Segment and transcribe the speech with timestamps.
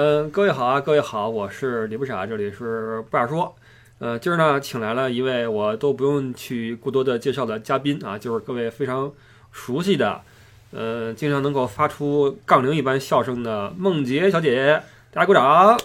[0.00, 3.52] 嗯，各位好啊，各位好，我是李不傻，这里是不傻说。
[3.98, 9.12] 呃，今儿呢，请来了一位我都不用去过多的介绍的嘉宾啊，就是各位非常
[9.50, 10.20] 熟悉的，
[10.70, 14.80] 呃，经常能够发出杠铃一般笑声的梦洁小姐姐，
[15.12, 15.76] 大家鼓掌。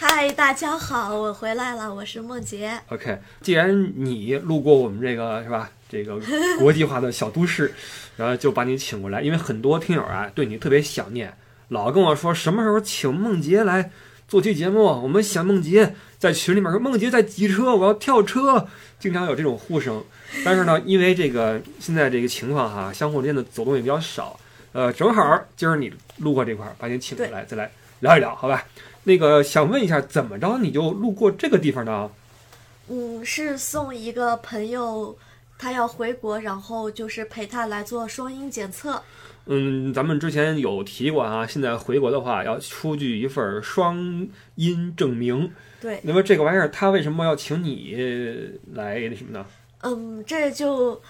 [0.00, 2.72] 嗨，大家好，我回来了，我是梦洁。
[2.88, 6.18] OK，既然你路过我们这个是吧，这个
[6.58, 7.70] 国际化的小都市，
[8.16, 11.36] 然后就把你请过来，因为很多听友啊对你特别想念，
[11.68, 13.90] 老跟我说什么时候请梦洁来
[14.28, 18.66] 做期节目，我们想梦洁，在群里面说梦洁在挤车，我要跳车，
[18.98, 20.02] 经常有这种呼声。
[20.44, 24.38] 但是呢，因为这个现在这个情况哈，相互之间的走动也比较少，
[24.72, 28.64] 呃，正好今儿你路过这块儿，把你请过来，再来聊一聊，好吧？
[29.04, 32.10] 那个想问一下，怎么着你就路过这个地方呢？
[32.88, 35.16] 嗯，是送一个朋友，
[35.58, 39.02] 他要回国，然后就是陪他来做双阴检测。
[39.46, 45.52] 嗯，咱们之前有提过啊，现在回国的话要出具一份双阴证明。
[45.80, 47.96] 对，那么这个玩意儿，他为什么要请你
[48.74, 49.46] 来那什么呢？
[49.82, 51.00] 嗯，这就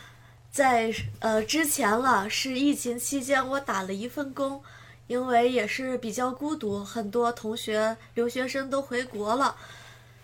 [0.51, 4.63] 在呃之前了，是疫情期间我打了一份工，
[5.07, 9.57] 因为也是比较孤独，很多同学留学生都回国了。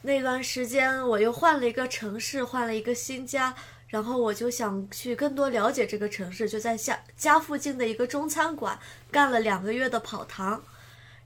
[0.03, 3.55] 那段时间我又换了一个城市，换了一个新家，
[3.93, 8.77] 然后我就想去更多了解这个城市，就在家家附近的一个中餐馆
[9.11, 10.61] 干了两个月的跑堂，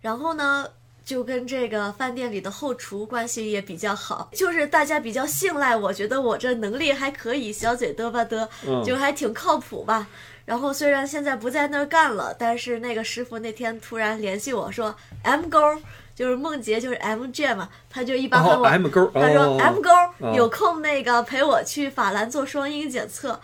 [0.02, 0.66] 然后呢。
[1.06, 10.08] 就跟这个饭店里的后厨关系也比较好，就是大家比较信赖我，觉得我这能力还可以，小嘴嘚吧嘚，嗯，就还挺靠谱吧。
[10.44, 15.60] 然后虽然现在不在那儿干了，但是那个师傅那天突然联系我说，M 勾
[16.16, 18.64] 就是梦洁，就是 M J 嘛，他就一般跟哦我
[19.20, 23.38] 他说哦 M 勾哦有空那个陪我去法兰做双阴检测，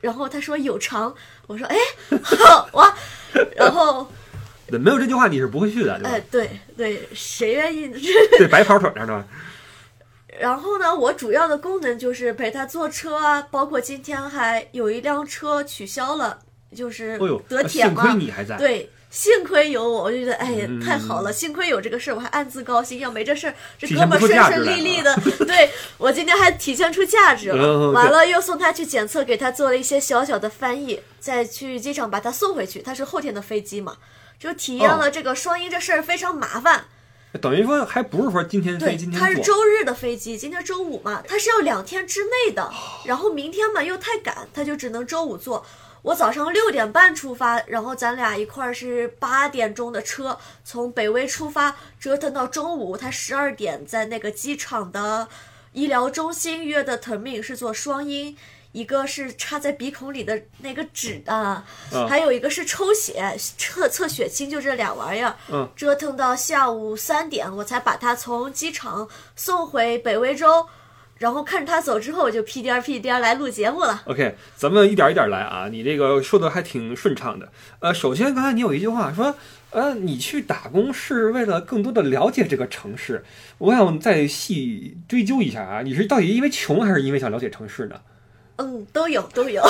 [0.00, 1.14] 然后他说有偿，
[1.46, 1.76] 我说哎
[2.24, 2.94] 好哇，
[3.54, 4.10] 然后
[4.66, 6.10] 对没有这句话你是不会去的，对吧？
[6.10, 7.88] 哎对对，谁愿意？
[8.38, 9.22] 对，白跑腿儿呢，
[10.40, 16.38] 然后呢，我主要的功能就是陪他坐车啊，包括今天还有一辆车取消了，
[16.74, 17.18] 就是
[17.48, 18.16] 得铁幸亏嘛。
[18.16, 18.56] 你还在。
[18.56, 22.98] 对，幸亏有我，我就觉得哎呀嗯太好了，幸亏有这个事儿，我还暗自高兴。
[22.98, 25.14] 要没这事儿，这哥们儿顺顺利利的，
[25.46, 27.90] 对我今天还体现出价值嗯了。
[27.92, 32.82] 完了又送他去检测，给他做了一些小小的翻译，再去机场把他送回去。
[32.82, 33.98] 他是后天的飞机嘛，
[34.36, 36.86] 就体验哦了这个双音这事儿非常麻烦。
[37.40, 42.68] 等于说还不是说今天飞对今，天他是，周日的飞机，今天周五嘛，他是要两天之内的，
[43.04, 45.64] 然后明天嘛又太赶，他就只能周五坐。
[46.04, 55.26] 我早上六点半出发，然后咱俩一块儿是八点钟的车，从北威出发，折腾到中午，他十二点在那个机场的
[55.72, 58.36] 医疗中心约的 termin 是做双阴，
[58.72, 65.34] 一个是插在鼻孔里的那个纸的，嗯还有一个是抽血测测血清，就这俩玩意儿。
[65.48, 70.68] 嗯，折腾到下午三点，我才把他从机场送回北威州。
[71.18, 74.02] 然后看着他走之后，我就屁颠儿屁颠儿来录节目了。
[74.06, 77.48] OK，咱们一点一点来啊，你这个说的还挺顺畅的。
[77.78, 79.34] 呃，首先刚才你有一句话说，
[79.70, 83.24] 呃，你去打工是为了更多的了解这个城市。
[83.58, 87.96] 我想再细追究一下啊，你是到底因为穷还是因为想了解城市呢？
[88.56, 89.60] 嗯，都有都有，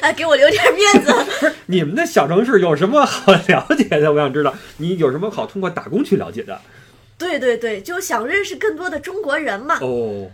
[0.00, 1.12] 哎， 给我留点面子。
[1.38, 4.12] 不是，你们的小城市有什么好了解的？
[4.12, 6.60] 我想知道你有什么好通过打工去了解的。
[7.20, 9.78] 对对对，就想认识更多的中国人嘛。
[9.80, 10.30] 哦，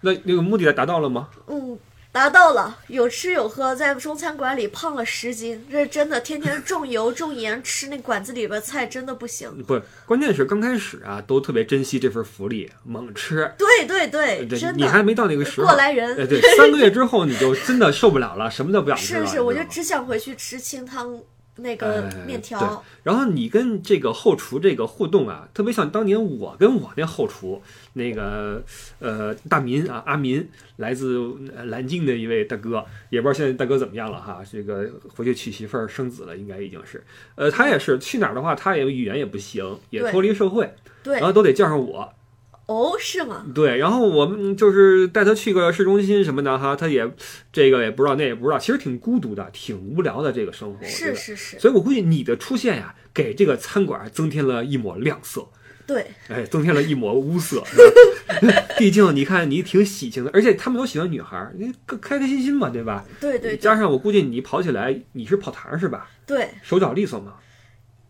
[0.00, 1.28] 那那个目的达到了吗？
[1.48, 1.76] 嗯，
[2.12, 9.62] 达到了，有吃有喝，在中餐馆里胖了十斤，这是真的，天天重油重盐，吃那馆子里边菜真的不行。
[9.64, 13.52] 不，关键是刚开始啊，都特别珍惜这份福利，猛吃。
[13.58, 15.02] 对对对，对真你还。
[15.02, 15.66] 没到那个时候。
[15.66, 19.26] 过来人哎，对， 三个月之后你就真的受不了了，什么都不想吃了。
[19.26, 21.20] 是是，我就只想回去吃清汤
[21.56, 22.58] 那个哎面条。
[22.58, 22.68] 对
[23.02, 28.62] 然后你跟这个后厨这个互动啊，特别像当年我跟我那后厨那个
[28.98, 31.18] 呃大民啊阿民，来自
[31.54, 34.42] 呃南京的一位大哥，也不知道现在大哥怎么样了哈。
[34.50, 37.04] 这个回去娶媳妇儿生子了，应该已经是。
[37.34, 42.12] 呃，他也是去哪儿的话，他也语言也不行，也脱离社会，对然后都得叫上我。
[42.66, 43.44] 哦，是吗？
[43.54, 47.06] 对，然后我们就是带他去个市中心什么的哈，他也
[47.52, 50.86] 这个也不知道，那也不知道，其实挺孤独的，挺无聊的这个生活。
[50.86, 55.46] 是是是，所以我估计你的出现呀，给这个餐馆增添了一抹亮色，
[55.86, 57.62] 对哎，增添了一抹乌色。
[58.78, 63.04] 毕竟你看你挺喜庆的，而且他们都喜欢女孩儿，你开开心心嘛，对吧？
[63.20, 66.08] 对对加上我估计你跑起来，你是跑堂是吧？
[66.26, 67.34] 对，手脚利索嘛？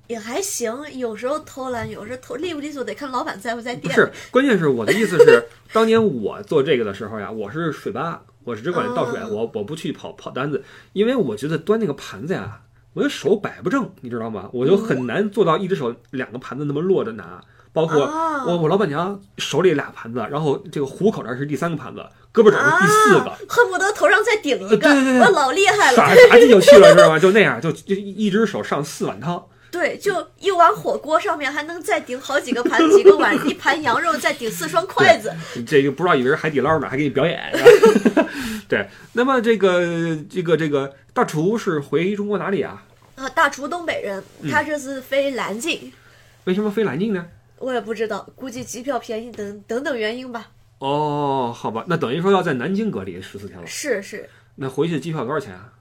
[0.06, 3.94] 也还行，有时候偷懒，有时候偷利不利索得看老板在不在店。
[3.94, 10.62] 不是，关键是我的意思是，当年我做这个的时候呀，我是水吧，我是只管倒水，嗯我我不去跑跑单子，
[10.92, 12.60] 因为我觉得端那个盘子呀，
[12.92, 14.50] 我的手摆不正，你知道吗？
[14.52, 17.40] 我就很难做到一只手两个盘子那么落着拿。
[17.72, 22.00] 包括啊我我老板娘手里俩盘子，然后这个虎口这儿是第三个盘子，
[22.32, 25.96] 胳膊肘是第四个啊，，恨不得头上再顶一个，呃对对对对我老厉害了。
[25.96, 27.18] 耍啥劲就去了，知道吗？
[27.18, 29.44] 就那样，就就一只手上四碗汤。
[29.74, 35.34] 对，就一碗火锅上面还能再顶好几个盘，几个碗，一盘羊肉再顶四双筷子。
[35.66, 37.52] 这个不知道以为是海底捞呢，还给你表演。
[38.68, 42.84] 对，那么这个这个这个大厨是回中国哪里啊？
[43.16, 45.92] 啊，大厨东北人，嗯他这次飞南京，
[46.44, 47.26] 为什么飞南京呢？
[47.58, 50.52] 我也不知道，估计机票便宜等等等原因吧。
[50.78, 53.66] 哦，好吧，那等于说要在南京隔离十四天了。
[53.66, 55.72] 是是，那回去机票多少钱啊？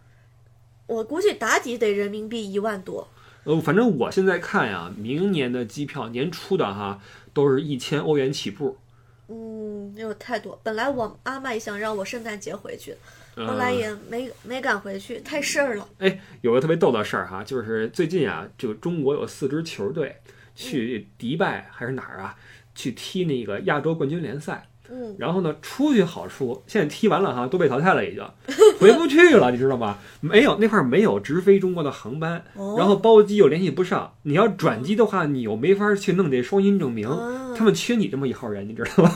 [0.87, 3.07] 我估计打底得人民币一万多。
[3.45, 7.01] 呃，反正我现在看呀，明年的机票年初的哈
[7.33, 8.77] 都是一千欧元起步。
[9.27, 10.59] 嗯，有太多。
[10.63, 12.95] 本来我阿妈也想让我圣诞节回去，
[13.35, 15.87] 呃后来也没没敢回去，太事儿了。
[15.99, 20.17] 哎，有个特别逗的事儿哈，就是最近啊，这个中国有四支球队
[20.55, 22.35] 去迪拜还是哪儿啊，
[22.75, 24.67] 去踢那个亚洲冠军联赛。
[24.95, 28.23] 嗯，然后呢，出去好处，现在踢完了哈，都被淘汰了，已经
[28.79, 29.97] 回不去了，你知道吗？
[30.21, 39.11] 没有那块儿没有直飞中国的航班，哦然后包机又联系不上，你要转机的话，你又没法去弄这双阴证明，啊他们缺你这么一号人，你知道吗？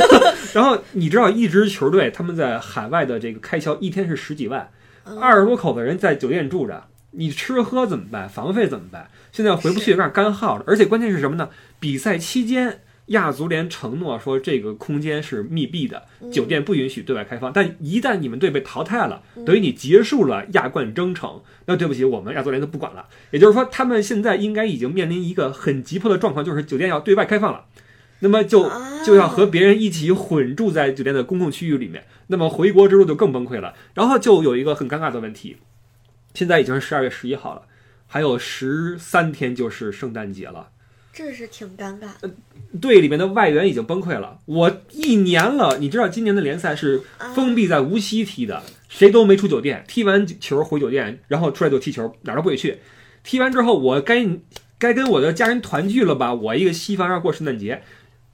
[0.52, 4.70] 然后你知道一支球队他们在海外的这个开销一天是十几万，
[5.06, 8.28] 嗯二十多口子人在酒店住着，你吃喝怎么办？
[8.28, 9.08] 房费怎么办？
[9.32, 10.64] 现在回不去，有点干耗了。
[10.66, 11.48] 而且关键是什么呢？
[11.80, 17.52] 比赛期间，亚足联承诺说这个空间是密闭的，酒店不允许对外开放。
[17.52, 23.06] 但一旦你们队被淘汰了，等于你结束了亚冠征程，那对不起，我们亚足联就不管了。
[23.30, 27.66] 也就是说，他们现在应该已经面临一个很急迫的状况，就是酒店要对外开放了。
[28.20, 33.74] 那么就啊就要和别人一起混住在酒店的公共区域里面，那么回国之路就更崩溃了。
[33.92, 35.58] 然后就有一个很尴尬的问题，
[36.32, 37.62] 现在已经是十二月十一号了，
[38.06, 40.70] 还有十三天就是圣诞节了。
[41.14, 42.08] 这是挺尴尬。
[42.80, 44.38] 队里面的外援已经崩溃了。
[44.46, 47.00] 我一年了，你知道今年的联赛是
[47.34, 52.80] 封闭在无锡踢的，谁都没出酒店，踢完球回酒店，然后出来就踢球，哪儿都不许去。
[53.22, 54.26] 踢完之后，我该
[54.76, 56.34] 该跟我的家人团聚了吧？
[56.34, 57.82] 我一个西方人过圣诞节，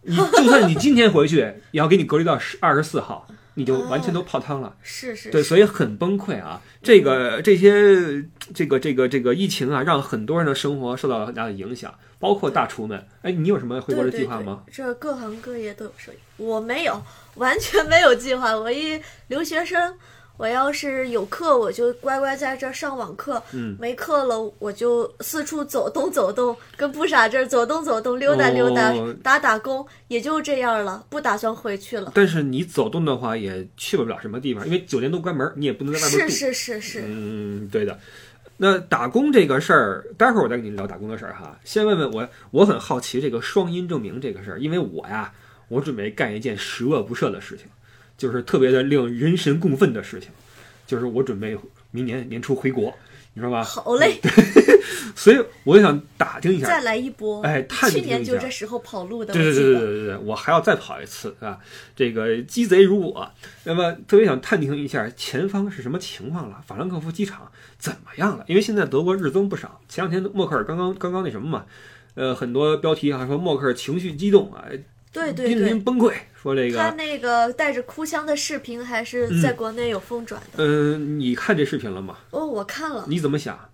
[0.02, 3.28] 你就算你今天回去，也要给你隔离到十二十四号，
[3.60, 4.74] 你就完全都泡汤了。
[4.80, 6.60] 对，是是是所以很崩溃啊！
[6.82, 8.24] 这个这些
[8.54, 13.06] 这个这个这个疫情啊，让很多人的生活受到了很大的影响，包括大厨们。
[13.20, 14.62] 哎，你有什么回国的计划吗？
[14.64, 17.02] 对对对这各行各业都有受益，我没有，
[17.34, 18.56] 完全没有计划。
[18.56, 18.98] 我一
[19.28, 19.94] 留学生，
[20.40, 32.12] 我要是有课，我就乖乖在这儿上网课；嗯没课了，我就四处走动走动，跟不傻这儿走动走动，溜达溜达，哦打打工，也就这样了，不打算回去了。
[32.14, 36.32] 但是你走动的话，也去不了什么地方，因为酒店都关门，你也不能在外面住。
[36.32, 38.00] 是是是是，嗯，对的。
[38.56, 41.60] 那打工这个事儿，待会儿我再跟你聊打工的事儿哈。
[41.64, 45.30] 先问问我，我很好奇这个双阴证明这个事儿，因为我呀，
[45.68, 47.66] 我准备干一件十恶不赦的事情，
[48.20, 50.28] 就是特别的令人神共愤的事情，
[50.86, 51.56] 就是我准备
[51.90, 52.94] 明年年初回国，
[53.32, 53.64] 你知道吧？
[53.64, 54.20] 好嘞，
[55.16, 57.40] 所以我就想打听一下，再来一波。
[57.42, 61.58] 哎探去年就这时候跑路的，对对对对对对对，我还要再跑一次啊！
[61.96, 63.30] 这个鸡贼如我，
[63.64, 68.44] 那么特别想探听一下前方是什么情况了，法兰克福机场怎么样了？
[68.46, 71.64] 因为现在德国日增不少，前两天默克尔刚刚刚刚那什么嘛，
[72.14, 74.66] 呃，很多标题还说默克尔情绪激动啊，
[75.12, 80.64] 对对对濒临，崩溃，说这个，他那个带着哭腔的视频还是在国内有疯转的。
[80.64, 82.18] 嗯、你看这视频了吗？
[82.30, 83.04] 哦，我看了。
[83.08, 83.70] 你怎么想？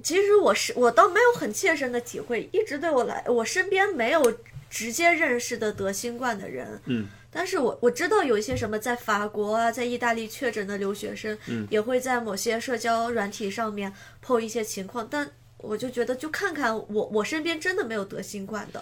[0.00, 4.32] 其实我是我倒没有很切身的体会，一直对我来，我身边没有
[4.70, 6.80] 直接认识的得新冠的人。
[6.84, 13.92] 嗯，但是我我知道有一些什么在法国啊，在意大利确诊的留学生，嗯也会在某些社交软体上面
[14.24, 18.80] PO 一些情况，但我就觉得就看看我我身边真的没有得新冠的，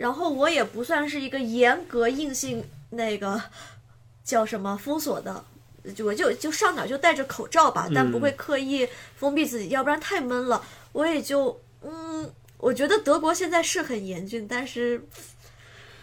[0.00, 3.38] 然后我也不算是一个严格硬性那个
[4.24, 5.44] 叫什么封锁的。
[5.94, 10.62] 就我就就上哪儿就戴着口罩吧，但不嗯会刻意封闭自己，要不然太闷了。
[10.92, 15.06] 我也就嗯，我觉得德国现在是很严峻，但是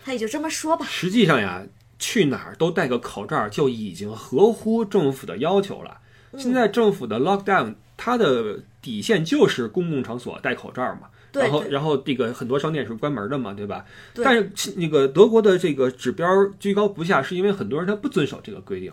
[0.05, 0.85] 他也就这么说吧。
[0.85, 1.63] 实际上呀，
[1.97, 6.01] 去哪儿都戴个口罩就已经合乎政府的要求了。
[6.33, 11.09] 嗯现在政府的 lockdown，它的底线就是公共场所戴口罩嘛。
[11.33, 13.85] 然后，然后这个很多商店是关门的嘛，对吧？
[14.13, 16.25] 对但是那个德国的这个指标
[16.57, 18.89] 居高不下，是因为很多人他不遵守这个规定。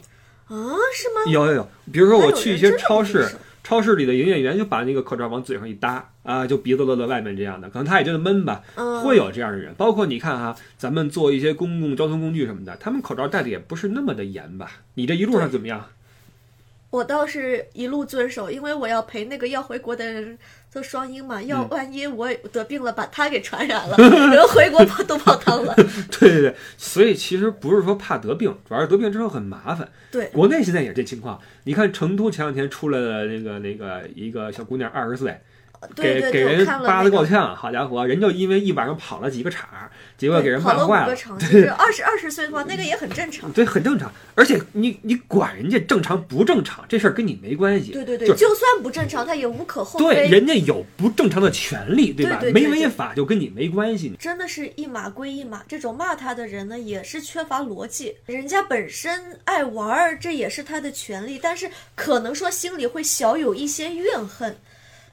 [0.49, 0.53] 啊，
[0.93, 1.33] 是吗？
[1.33, 3.27] 有有有，比如说我去一些超市，
[3.63, 9.73] 超市里的营业员就把那个口罩往嘴上一搭啊，就鼻子露在外面这样的，可能他也觉得闷吧，嗯，会有这样的人。
[9.79, 14.71] 包括你看哈，咱们坐一些公共交通工具什么的，他们口罩戴的也不是那么的严吧？
[14.95, 15.87] 你这一路上怎么样？
[16.95, 20.39] 我倒是一路遵守，因为我要陪那个要回国的人
[20.71, 23.97] 做双阴嘛，要万一我得病了，把他给传染了，
[24.31, 25.75] 然后回国跑都泡汤了。
[26.21, 29.89] 对对对，所以其实不是说怕得病，主要是得病之后很麻烦。
[30.13, 31.41] 对，国内现在也是这情况。
[31.65, 35.37] 你看成都前两天出来的那个那个一个小姑娘，二十岁，
[35.97, 37.15] 给给人扒那个。
[37.15, 41.09] 得够呛，好家伙，人就因为一晚上跑了几个场儿，结果给人跑了五骂坏了。
[41.09, 43.51] 个场，就是二十二十岁的话，那个也很正常。
[43.53, 44.11] 对，很正常。
[44.35, 47.93] 而且你你管人家正常不正常，这事儿跟你没关系。
[47.93, 50.29] 对对对，就就算不正常，他也无可厚非对，非。
[50.31, 52.39] 人家有不正常的权利，对吧？
[52.41, 54.13] 没对对对对违法就跟你没关系。
[54.19, 58.15] 真的是一码归一码，这种骂他的人呢，也是缺乏逻辑。
[58.27, 64.57] 人家本身爱玩儿，这也是他的权利，但是可能说心里会小有一些怨恨，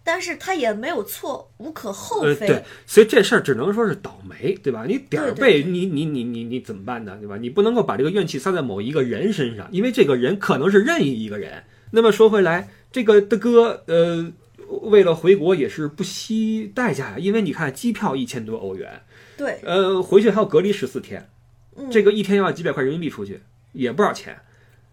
[0.03, 2.48] 但是他也没有错，无可厚呃，非。
[2.48, 4.86] 对，所以这事儿只能说是倒霉，对吧？
[4.88, 7.17] 你点儿背，你你你你你怎么办呢？
[7.20, 7.38] 对吧？
[7.38, 11.63] 你不能够把这个怨气撒在某一个人身上，因为这个人可能是任意一个人。
[11.91, 14.31] 那么说回来，这个的哥，呃，
[14.84, 19.01] 为了回国也是不惜代价呀，因为你看机票一千多欧元，
[19.38, 21.29] 对，呃，回去还要隔离十四天，
[21.75, 23.41] 嗯，这个一天要几百块人民币出去，
[23.74, 24.39] 也不少钱。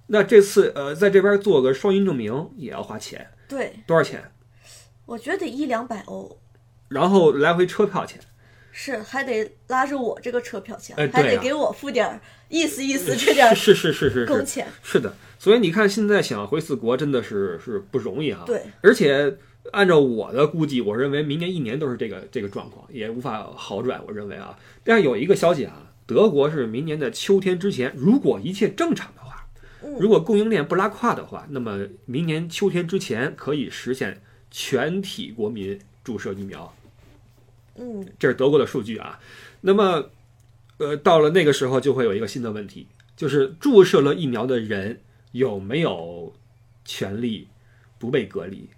[0.09, 4.31] 那这次呃，在这边做个双阴证明也要花钱，对，多少钱？
[5.09, 6.39] 我觉得一两百欧。
[6.89, 8.21] 然后来回车票钱，
[8.71, 14.27] 是还得拉着我这个车票钱，哎啊还得给我付点儿意思意思这点儿是是是是是是。
[14.27, 14.67] 工钱。
[14.83, 18.45] 是的，所以你看，现在想回四国真的是是不容易哈。
[18.45, 19.35] 对，而且
[19.73, 23.99] 按照我的估计，我认为明年一年都是这个这个状况，也无法好转。
[24.07, 29.47] 我认为啊，但是有一个消息啊，德国是明年的秋天之前，如果一切正常的话，
[29.83, 29.97] 嗯。
[29.99, 34.21] 如果供应链不拉胯的话，那么明年秋天之前可以实现
[34.51, 36.75] 全体国民注射疫苗。
[37.77, 39.21] 嗯，这是德国的数据啊。
[39.61, 40.11] 那么，
[40.79, 42.87] 呃，到了那个时候就会有一个新的问题，
[43.17, 45.01] 就是注射了疫苗的人
[45.33, 46.35] 有没有
[46.85, 47.49] 权利
[47.99, 48.69] 不被隔离？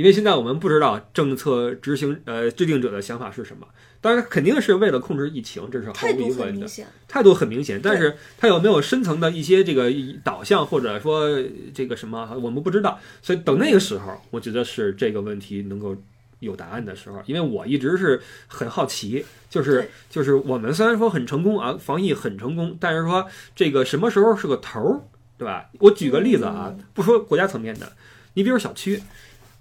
[0.00, 3.66] 因为现在我们不知道政策执行呃制定者的想法是什么。
[4.00, 6.66] 当然，肯定是为了控制疫情，这是毫无疑问的。
[7.06, 7.78] 态度很明显。
[7.82, 9.92] 但是它有没有深层的一些这个
[10.24, 11.28] 导向，或者说
[11.74, 12.98] 这个什么，我们不知道。
[13.20, 15.94] 所以等那个时候，我觉得是这个问题能够
[16.38, 17.22] 有答案的时候。
[17.26, 25.00] 因为我一直是很好奇，就是就是我们虽然说很成功啊，防疫很成功，但是说这个什么时候是个头儿，
[25.36, 25.68] 对吧？
[25.78, 27.92] 我举个例子啊，不说国家层面的，
[28.32, 29.02] 你比如小区，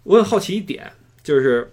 [0.10, 1.72] 我很好奇一点，就是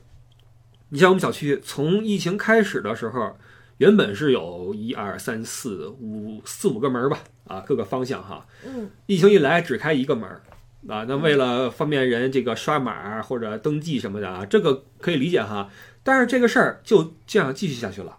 [0.91, 3.35] 你像我们小区从疫情开始的时候，
[3.79, 8.47] 原本是有一二三四五四五个门儿吧，啊，各个方向哈。
[8.67, 10.43] 嗯，疫情一来只开一个门儿，
[10.87, 15.71] 啊，那为了方便人这个刷码或者登记什么的啊，这个可以理解哈。
[16.03, 18.19] 但是这个事儿就这样继续下去了，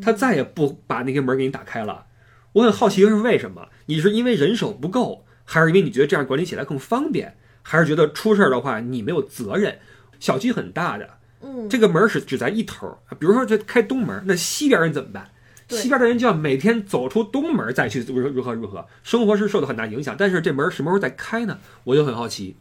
[0.00, 2.06] 他再也不把那些门儿给你打开了。
[2.52, 3.68] 我很好奇是为什么？
[3.86, 7.36] 你是因为人手不够，还是因为你觉得这样管理起来更方便，
[7.68, 9.78] 还是觉得出事儿的话你没有责任？
[10.18, 11.08] 小区很大的，
[11.42, 15.30] 嗯，这个门儿是只在一头儿，比如说这开东门儿，那西边人怎么办？
[15.68, 20.16] 西边的人就要每天走出东门儿再去如何如何如何，生活是受到很大影响。
[20.18, 21.58] 但是这门儿什么时候再开呢？
[21.84, 22.56] 我就很好奇，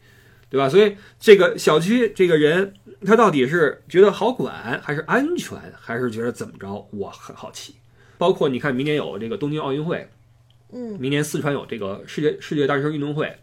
[0.49, 0.67] 对吧？
[0.67, 2.73] 所以这个小区这个人
[3.05, 6.85] 他到底是觉得好管，还是安全，还是觉得怎么着？
[6.91, 7.75] 我很好奇。
[8.17, 10.09] 包括你看，明年有这个东京奥运会，
[10.73, 13.33] 嗯，明年四川有这个世界世界大学生运动会，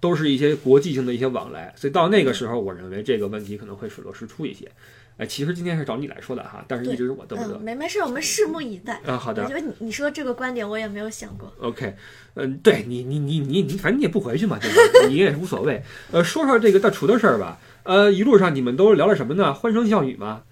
[0.00, 4.70] 都是一些国际性的一些往来，所以到那个时候，我认为这个问题可能会水落石出一些。
[5.16, 7.58] 哎，其实今天是找你来说的哈，但是一直是我嘚不嗯，嘚。
[7.58, 9.00] 没没事，我们拭目以待。
[9.04, 11.52] 啊，好的我觉得你你说这个观点我也没有想过。
[11.58, 11.96] ，OK，
[12.34, 15.08] 嗯，对你你你你你，反正你也不回去嘛，对吧？
[15.08, 15.82] 你也是无所谓。
[16.12, 17.58] 呃，说说这个大厨的事儿吧。
[17.82, 19.52] 呃，一路上你们都聊了什么呢？
[19.52, 20.42] 欢声笑语吗？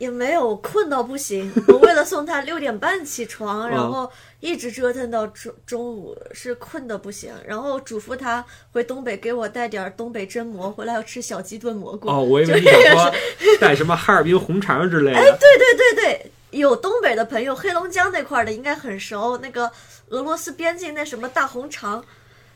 [0.00, 7.30] 也没有困到不行， 我为了送他六点半起床，然嗯后一直折腾到中中午，是困的不行。
[7.46, 8.42] 然后嘱咐他
[8.72, 12.08] 回东北给我带点儿东北榛蘑，回来要吃小鸡炖蘑菇。
[12.08, 13.12] 哦，我以为你想说
[13.60, 15.18] 带什么哈尔滨红肠之类的。
[15.18, 19.36] 哎对对对对，有东北的朋友，黑龙江那块儿的应该很熟。
[19.42, 19.70] 那个
[20.08, 22.02] 俄罗斯边境那什么大红肠，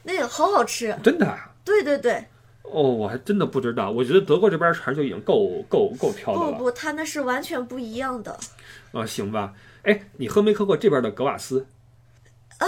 [0.04, 0.96] 那个好好吃。
[1.02, 1.50] 真的啊？
[1.62, 2.24] 对对对，
[2.64, 3.90] 哦，我还真的不知道。
[3.90, 6.58] 我觉得德国这边茶就已经够够够挑的了。
[6.58, 8.36] 不不，它那是完全不一样的。
[8.92, 9.54] 啊，行吧。
[9.82, 11.66] 哎，你喝没喝过这边的格瓦斯？
[12.58, 12.66] 啊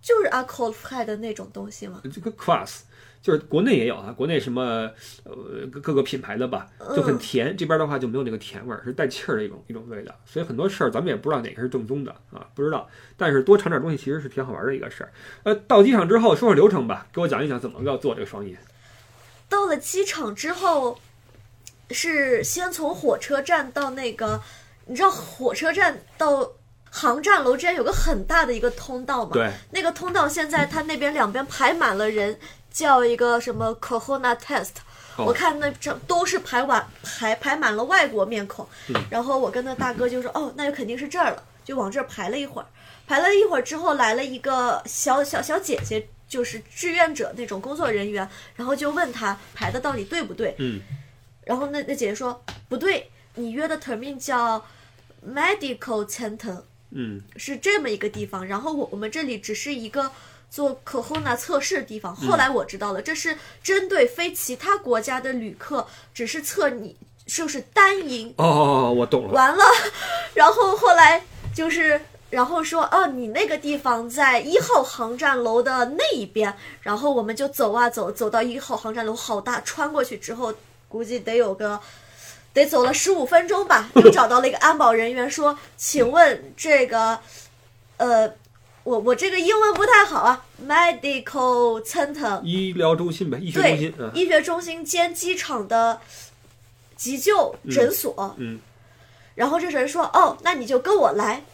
[0.00, 2.00] 就是阿 c o l f 的那种东西吗？
[2.10, 2.80] 这个 Quas
[3.20, 4.90] 就是国内也有啊，国内什么
[5.24, 6.66] 呃各各个品牌的吧，
[6.96, 7.54] 就很甜。
[7.54, 10.14] 这边的话就没有那个甜味儿，是带气儿的一种一种味道。
[10.24, 12.88] 所以很多事儿咱们也不知道哪个是正宗的啊，不知道。
[13.18, 15.12] 但是多尝点东西其实是挺好玩的一个事儿。
[15.42, 18.56] 呃，到机场之后说说流程吧，给我讲一讲怎么要做这个双饮。
[19.48, 20.98] 到了机场之后，
[21.90, 24.40] 是先从火车站到那个，
[24.86, 26.52] 你知道火车站到
[26.90, 29.30] 航站楼之间有个很大的一个通道嘛？
[29.32, 32.38] 对，那个通道现在它那边两边排满了人，
[32.70, 34.70] 叫一个什么 Corona test，、
[35.16, 38.64] 哦我看那这都是排完排排满了外国面孔，
[39.10, 42.66] 然后我跟那大哥就说哦，那就肯定是这儿了，就往这儿排了一会儿，
[43.06, 46.08] 排了一会儿之后来了一个小小小姐姐。
[46.28, 50.80] 就是志愿者那种工作人员，然后就问他排的到底对不对，嗯
[51.46, 54.64] 然后那那姐姐说不对，你约的 termin 叫
[55.26, 60.12] medical center，嗯是这么一个地方，然后我我们这里只是一个
[60.50, 62.14] 做 corona 测试的地方。
[62.14, 68.34] 后来我知道了，这是针对非其他国家的旅客，只是测你就是单赢。
[68.36, 69.32] 哦哦哦，我懂了。
[69.32, 69.64] 完了，
[70.34, 71.98] 然后后来就是。
[72.30, 80.52] 然后说哦，你那个地方在一号航站楼的那一边，然后我们就走啊走，走到一号航站楼，好大，穿过去之后，
[80.88, 81.80] 估计得有个，
[82.52, 87.18] 得走了十五分钟吧，又找到了一个安保人员，说，请问这个，
[87.96, 88.30] 呃，
[88.84, 93.94] 我我这个英文不太好啊，medical center，医疗中心呗，医学中心。
[93.98, 96.00] 嗯，医学中心兼机场的
[96.94, 98.60] 急救诊所，嗯
[99.34, 101.44] 然后这人说：“哦，那你就跟我来，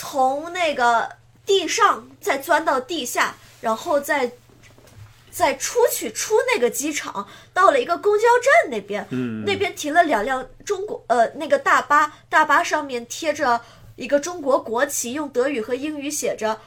[0.00, 1.08] 从那个
[1.44, 4.30] 地上再钻到地下，然后再
[5.28, 9.44] 再出去出那个机场，到了一个公交站那边，嗯。
[9.44, 13.60] 那边停了两辆中国呃那个大巴，大巴上面贴着
[13.96, 16.60] 一个中国国旗，用德语和英语写着，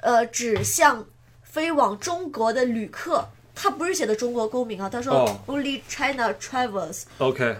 [0.00, 1.08] 呃，指向
[1.42, 5.40] 飞往中国的旅客。”他不是写的中国公民啊，他说哦。
[5.48, 7.56] Only China travelers，，OK，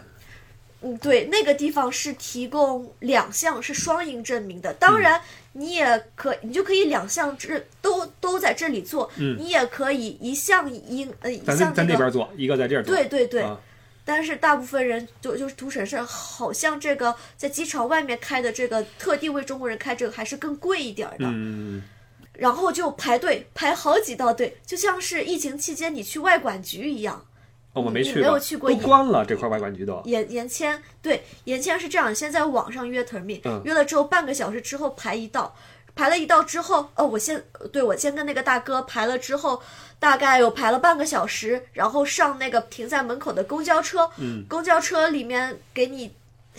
[0.86, 4.72] 嗯，对，那个地方是提供两项是双赢证明的。
[4.74, 5.20] 当然，
[5.52, 11.72] 你也可你就可以两项这都都在这里做，嗯你也可以一项赢呃一项这个。
[11.72, 12.94] 在那边做，一个在这儿做。
[12.94, 13.58] 对对对，啊
[14.04, 21.26] 但是大部分人就就是图省事儿，好像这个在机场外面开的这个特地为中国人开这个还是更贵一点儿的。
[21.26, 21.82] 嗯，
[22.34, 27.26] 然后就排队排好几道队，就像是疫情期间你去外管局一样。
[27.76, 30.00] 哦，我没你没有去过，都去过也关了这块外管局都。
[30.06, 35.54] 延延签，对，延签是这样，先在网上约 termin，、嗯约了之后半个小时之后排一道，
[35.94, 39.62] 排了一道之后，哦，我先对我先跟那个大哥排了之后，
[39.98, 46.14] 大概有排了半个小时，然后上那个停在门口的公交车，嗯公交车里面给你。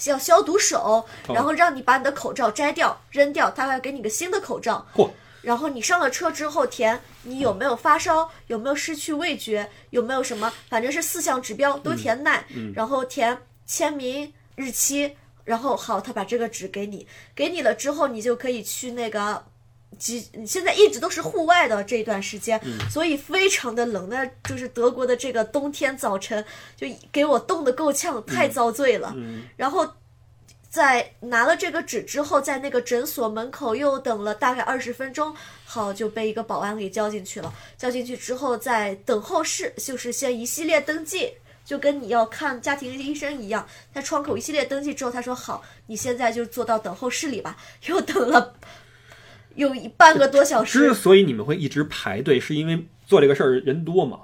[0.06, 4.86] 要消毒手，哦然后让你把你的口罩摘掉、扔掉，他还给你个新的口罩。
[4.96, 5.10] 嚯，
[5.48, 12.44] 然后你上了车之后填你有没有发烧，有没有失去味觉，有没有什么，反正是四项指标都填满，
[12.76, 15.10] 然后填签名、日期，
[15.46, 19.46] 然后好，他把这个纸给你，给你了之后，你就可以去那个。
[19.98, 24.10] 几现在一直都是户外的这段时间，所以非常的冷。
[24.10, 26.44] 那就是德国的这个冬天早晨，
[26.76, 29.16] 就给我冻得够呛，太遭罪了。
[29.56, 29.90] 然后
[30.70, 37.54] 在拿了这个纸之后，在那个诊所门口又等了大概二十分钟，好就被一个保安给叫进去了。
[37.78, 41.32] 叫进去之后，在等候室就是先一系列登记，
[41.64, 47.58] 就跟你要看家庭医生一样，在窗口一系列登记之后，他说好，你现在就坐到等候室里吧。
[47.86, 48.56] 又等了
[49.56, 54.20] 有一半个多小时之，所以你们会一直排队，是因为做这个事儿人多嘛？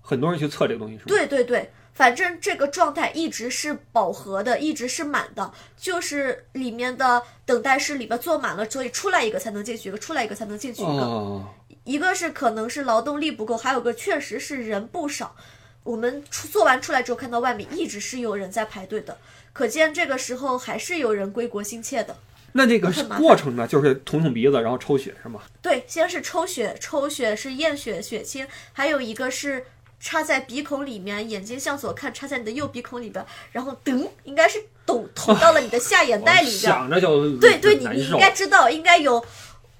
[0.00, 1.06] 很多人去测这个东西是吗？
[1.08, 11.02] 对对对，反正这个状态一直是饱和的，一直是满的，就是里面的等待室里边坐满了，所以出来一个才能进去一个，出来一个才能进去一个。
[11.02, 11.46] 哦，
[11.84, 15.36] 一个是可能是劳动力不够，还有个确实是人不少。
[15.84, 19.16] 我们出做完出来之后，看到外面一直是有人在排队的，
[19.52, 22.16] 可见这个时候还是有人归国心切的。
[22.52, 25.42] 那这个过程呢，就是捅捅鼻子，然后抽血是吗？
[25.60, 29.66] 对，先是抽血，抽血是验血血清，还有一个是
[30.00, 36.60] 插在鼻孔里面，眼睛向左看，插在你的右鼻孔里边，然后噔，应该是捅捅到了你的下眼袋里边。
[36.60, 39.24] 想着就对对，你你应该知道，应该有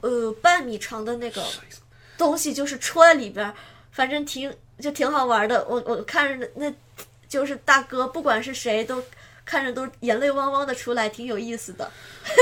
[0.01, 1.43] 呃半米长的那个
[2.17, 3.53] 东西，就是戳在里边，
[3.93, 5.65] 反正挺就挺好玩的。
[5.69, 6.73] 我我看着那，
[7.29, 9.03] 就是大哥，不管是谁都
[9.45, 11.91] 看着都眼泪汪汪的出来，挺有意思的。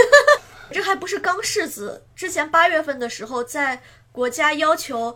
[0.71, 5.15] 这还不是刚柿子，之前八月份的时候，在国家要求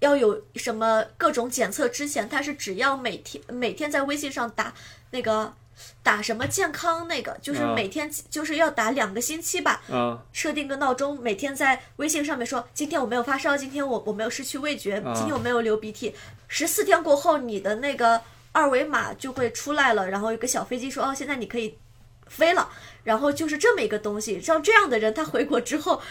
[0.00, 4.74] 要有什么各种检测之前，他是只要每天每天在微信上打
[5.12, 5.54] 那个
[6.02, 16.14] 打什么健康那个，就是啊每天就是要打两个星期吧，啊设定个闹钟，每天在微信上面说，今天我没有发烧，今天我我没有失去味觉，今天我没有流鼻涕。
[16.48, 18.20] 十四天过后，你的那个
[18.52, 21.78] 二维码就会出来了，然后有个小飞机说，哦，现在你可以
[22.26, 22.68] 飞了。
[23.04, 26.02] 然后就是这么一个东西，像这样的人，他回国之后，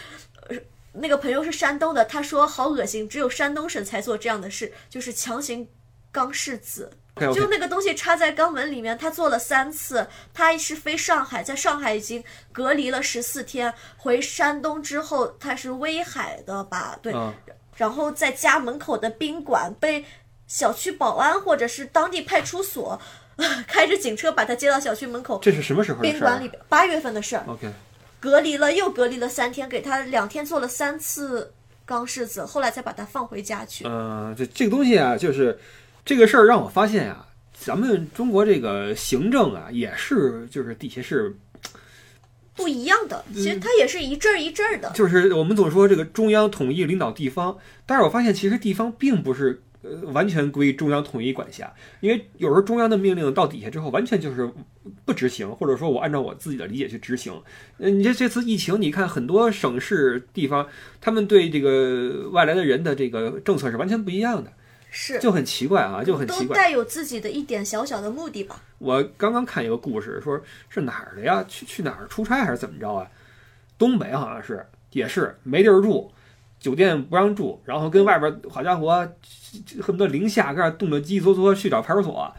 [0.48, 0.56] 呃，
[0.92, 5.68] 那个朋友是山东的，他说好恶心，只有山东省才做这样的事，就是强行
[6.12, 6.90] 肛拭子。
[7.34, 10.06] 就那个东西插在肛门里面，他做了三次。
[10.32, 16.98] 他是飞上海，在上海已经隔离了十四天，回山东之后他是威海的吧？
[17.02, 17.34] 对，嗯
[17.76, 20.04] 然后在家门口的宾馆被
[20.46, 23.00] 小区保安或者是当地派出所
[23.66, 27.70] 开着警车把他接到小区门口这是什么时候的事啊宾馆里边，八月份的事儿，？OK，
[28.20, 31.52] 隔离了又隔离了三天，给他两天做了三次
[31.86, 33.84] 钢拭子，后来才把他放回家去。
[33.86, 35.58] 呃，这这个东西啊，就是
[36.04, 37.26] 这个事儿让我发现啊，
[37.58, 41.34] 咱们中国这个行政啊，也是就是底下是
[42.54, 44.90] 不一样的，其实它也是一阵儿一阵儿的。
[44.94, 47.56] 就是我们总说这个中央统一领导地方，
[47.86, 54.50] 但是我发现其实地方并不是呃完全归中央统一管辖，因为有时候中央的命令到底下之后，完全就是
[55.04, 57.32] 不执行，或者说我按照我自己的理解去执行。
[57.78, 60.66] 呃，你这这次疫情，你看很多省市地方，
[61.00, 64.52] 他们对这个外来的人的这个政策是完全不一样的，
[64.90, 66.48] 是，就很奇怪啊，就很奇怪。
[66.48, 68.62] 都带有自己的一点小小的目的吧。
[68.78, 71.44] 我刚刚看一个故事，说是哪儿的呀？
[71.48, 73.06] 去去哪儿出差还是怎么着啊？
[73.78, 76.12] 东北好像是，也是没地儿住，
[76.60, 79.08] 酒店不让住，然后跟外边儿好家伙，
[79.82, 82.32] 恨不得零下，搁那儿冻得哆哆嗦嗦，去找派出所。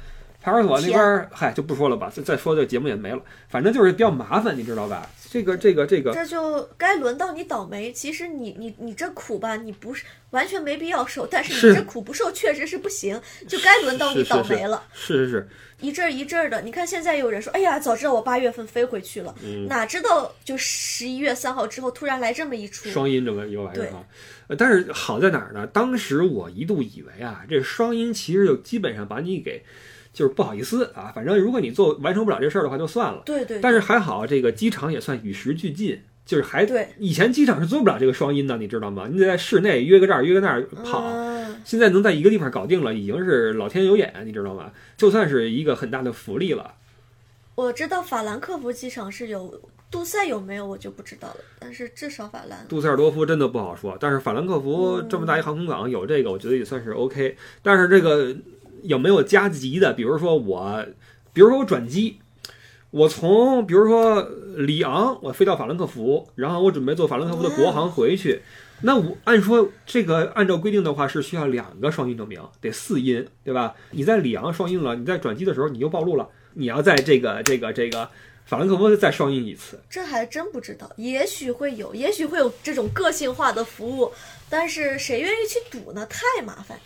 [0.44, 3.22] 派出所那边儿，嗨，就不说了吧，再再说这节目也没了。
[3.50, 5.08] 反正就是比较麻烦，你知道吧？
[5.32, 7.94] 这个这个这个，这就该轮到你倒霉。
[7.94, 13.18] 其实你你你这苦吧，你不是完全没必要受，但是是你这苦不受确实是不行，
[13.48, 14.84] 就该轮到你倒霉了。
[14.92, 22.90] 是是是，一阵儿一阵儿的，你看现在有人说，哎呀，早知道我八月份飞回去了，嗯哪知道就十一月三号之后突然来这么一出。
[22.90, 24.04] 双阴这么一个玩意儿对啊。
[24.48, 25.66] 呃但是好在哪儿呢？
[25.66, 29.64] 当时我一度以为啊，这双阴其实就基本上把你给，
[30.14, 33.22] 就是不好意思啊，反正如果你做完成不了这事儿的话，就算了。
[33.26, 39.08] 对对，但是还好，这个机场也算与时俱进，就是还对以前机场是做不了这个双音的，你知道吗？
[39.12, 44.72] 你得在室内约个这儿约个那儿跑，嗯，现在能在一个地方搞定了，已经是老天有眼，你知道吗？
[44.98, 46.76] 就算是一个很大的福利了。
[47.56, 52.66] 我知道法兰克福机场是有，杜塞有没有我就不知道了，但是至少法兰。
[52.68, 57.36] 杜塞尔多夫真的不好说，但是法兰克福嗯这么大一航空港有这个，我觉得也算是 OK。
[57.62, 58.36] 但是这个
[58.84, 59.94] 有没有加急的？
[59.94, 60.86] 比如说我，
[61.34, 62.20] 比如说我转机，
[62.90, 64.22] 我从比如说
[64.58, 68.42] 里昂，我飞到法兰克福，然后我准备坐法兰克福的国航回去。
[68.84, 73.76] 那我按说这个按照规定的话是需要两个双阴证明，得四阴，对吧？
[73.92, 78.10] 你在里昂双阴了，你在转机的时候你又暴露了，你要在这个这个这个
[78.44, 79.80] 法兰克福再双阴一次。
[79.88, 84.12] 这还真不知道，也许会有，也许会有这种个性化的服务，
[84.50, 86.04] 但是谁愿意去赌呢？
[86.08, 86.80] 太麻烦，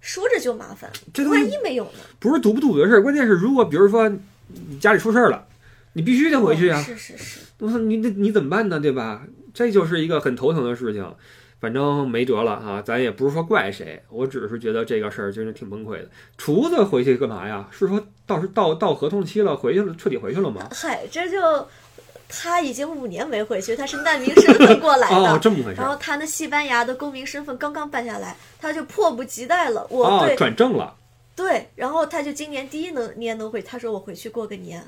[0.00, 2.00] 说着就麻烦，这万一没有呢？
[2.18, 5.46] 不是堵不堵的事儿，关键是如果比如说你家里出事儿了，
[5.94, 6.82] 你必须得回去啊哦。
[6.82, 7.40] 是是是，
[7.80, 8.78] 你你你怎么办呢？
[8.80, 9.26] 对吧？
[9.52, 11.14] 这就是一个很头疼的事情。
[11.60, 16.08] 反正没辙了哈，咱也不是说怪谁，我只是觉得这个事儿真是挺崩溃的。
[16.36, 17.68] 厨子回去干嘛呀？
[17.72, 20.68] 是说到时到到合同期了，回去了，彻底回去了吗？
[20.70, 21.40] 嗨，这就
[22.28, 25.16] 他已经五年没回去，他是难民身份过来的。
[25.16, 25.80] 哦，这么回事。
[25.80, 29.86] 然后他那西班牙的公民身份刚刚办下来，他就迫不及待了。
[29.90, 30.94] 我哦对、，转正了。
[31.34, 34.82] 对，然后他就今年第一能年能回，他说我回去过个年，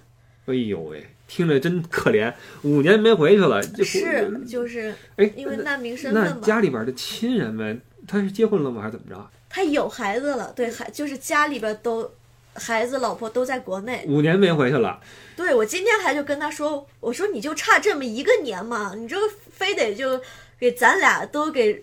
[0.47, 3.63] 哎呦喂，听着真可怜，五年没回去了。
[3.63, 8.83] 就是就是哎，因为难民身份嘛，家里边的亲人们，他是结婚了吗？
[8.83, 9.31] 还是怎么着？
[9.49, 12.11] 他有孩子了，对，孩就是家里边都
[12.55, 14.05] 孩子老婆都在国内。
[14.07, 15.01] 五年没回去了。
[15.37, 19.17] 对我今天还就跟他说，我说你就差这么一个年嘛，你就
[19.53, 20.21] 非得就
[20.59, 21.83] 给咱俩都给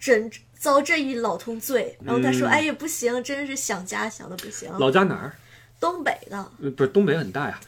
[0.00, 1.96] 整遭这一老通罪。
[2.04, 4.70] 然后他说，嗯哎呀不行，真是想家想的不行。
[4.78, 5.34] 老家哪儿？
[5.80, 7.58] 东北的，呃不是东北很大呀。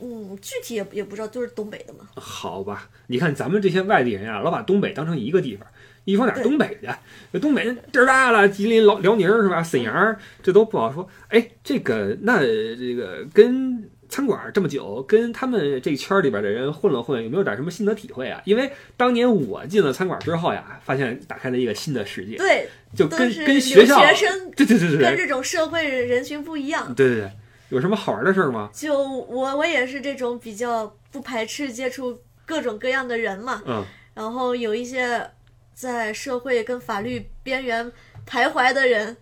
[0.00, 2.08] 嗯，具体也也不知道，就是东北的嘛。
[2.14, 5.66] 好吧，你看咱们这些外地人啊，老把东北当成一个地方，
[6.06, 6.98] 一说哪儿东北的，
[7.32, 9.62] 那东北那地儿大了，吉林、辽辽宁是吧？
[9.62, 11.06] 沈阳这都不好说。
[11.28, 18.40] 哎，这个那这个跟餐馆这么久，跟他们这圈里边的人混了混，有没有点什么心得体会啊？
[18.44, 26.94] 因为当年我进了餐馆之后呀，发现打开了一个新的世界，对，就跟跟学校，学生对对对对对跟这种社会人群不一样。
[26.94, 27.30] 对对对，
[27.70, 28.70] 有什么好玩的事儿吗？
[28.72, 35.28] 就我我也是这种比较不排斥接触各种各样的人嘛，嗯，然后有一些
[35.76, 37.92] 在社会跟法律边缘
[38.26, 39.14] 徘徊的人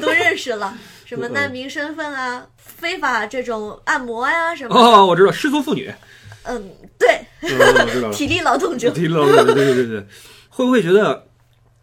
[0.00, 5.94] 都认识了，什么 难民身份啊、非法这种按摩呀、什么，哦，我知道，失足妇女，
[6.42, 8.14] 嗯，对，嗯，我知道了。
[8.14, 10.06] 体力劳动者，体力劳动者，对对对对，
[10.48, 11.28] 会不会觉得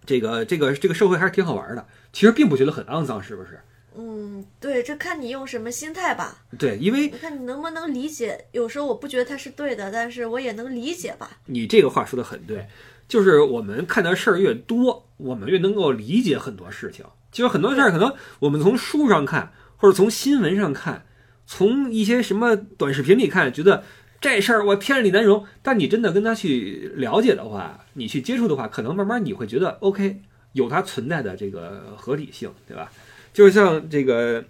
[0.05, 1.87] 这个这个这个社会还是挺好玩的？
[2.11, 3.57] 其实并不觉得很肮脏，是不是？
[3.95, 6.39] 嗯，对，这看你用什么心态吧。
[6.57, 8.45] 对，因为你看你能不能理解？
[8.51, 11.31] 有时候我不觉得他是对的，但是我也能理解吧。
[11.45, 12.67] 你这个话说的很对，
[13.09, 17.03] 就是我们看的事儿越多，我们越能够理解很多事情。
[17.31, 21.05] 就是很多事儿，可能我们从书上看，或者从新闻上看，
[21.45, 23.83] 从一些什么短视频里看，觉得
[24.21, 25.45] 这事儿我天理难容。
[25.61, 30.21] 但你真的跟他去了解的话，你去接触的话，可能慢慢你会觉得 OK，
[30.53, 32.91] 有它存在的这个合理性，对吧？
[33.33, 34.43] 就像这个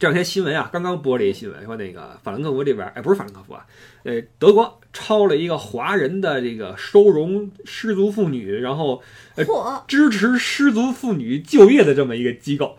[0.00, 3.66] 这两天新闻啊，刚刚播了一新闻，说那个法兰克福这边，哎，不是法兰克福啊，
[4.02, 9.02] 呃，德国抄了一个华人的这个收容失足妇女，然后
[9.86, 12.78] 支持失足妇女就业的这么一个机构，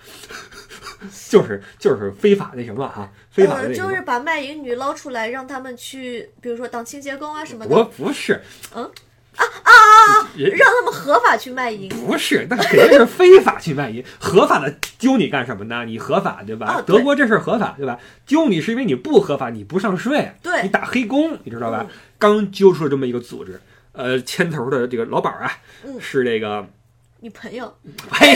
[1.29, 3.67] 就是就是非法那什么啊，非法。
[3.67, 8.41] 就是把卖淫女捞出来，让他们去，比如说当清洁工啊什么不的，不是，
[8.73, 8.89] 嗯
[9.38, 10.30] 啊啊啊！
[10.36, 11.89] 让他们合法去卖淫。
[11.89, 14.04] 不是，那肯定是非法去卖淫。
[14.20, 15.86] 合法的揪你干什么呢？
[15.86, 16.82] 你合法对吧？
[16.86, 18.00] 德国这事儿合法对吧？
[18.26, 21.86] 揪你是因为你不合法，你不上税，对你打黑工，你知道吧？
[22.17, 23.60] 刚揪出了这么一个组织，
[23.94, 25.52] 呃，牵头的这个老板啊，
[26.00, 26.67] 是这个，
[27.20, 27.74] 你朋友
[28.12, 28.36] 嘿，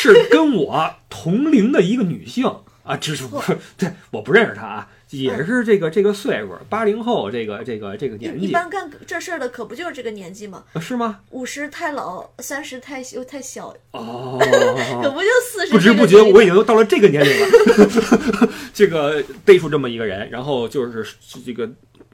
[0.00, 2.46] 是跟我同龄的一个女性
[2.84, 10.64] 啊，这是不是对，我不认识她啊，也是这个这个岁数，八零后这个这个这个年纪，一一般干这事儿的可不就是这个年纪吗？
[10.74, 11.20] 啊是吗？
[11.30, 14.38] 五十太老，三十太又太小，哦，
[15.02, 15.72] 可不就四十？
[15.72, 18.48] 不知不觉我已经到了这个年龄了。
[18.74, 21.68] 这个背出这么一个人，然后就是这个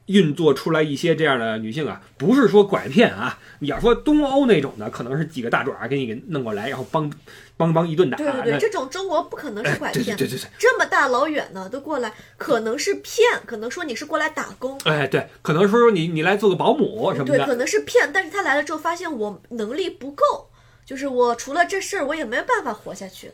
[0.06, 7.10] 运作出来一些这样的女性啊，不是说拐骗啊，你要说东欧那种的，可能是几个大爪给你给弄过来，然后帮
[7.56, 8.16] 帮帮一顿打。
[8.16, 20.50] 对对对，这种中国不可能是拐骗，对对对对，这么大老远呢都过来，可能是骗，可能说你是过来打工，哎对，可能说说你你来做个保姆什么的对，可，能是骗，但是他来了之后发现我能力不够，
[20.84, 23.30] 就是我除了这事儿我也没有办法活下去。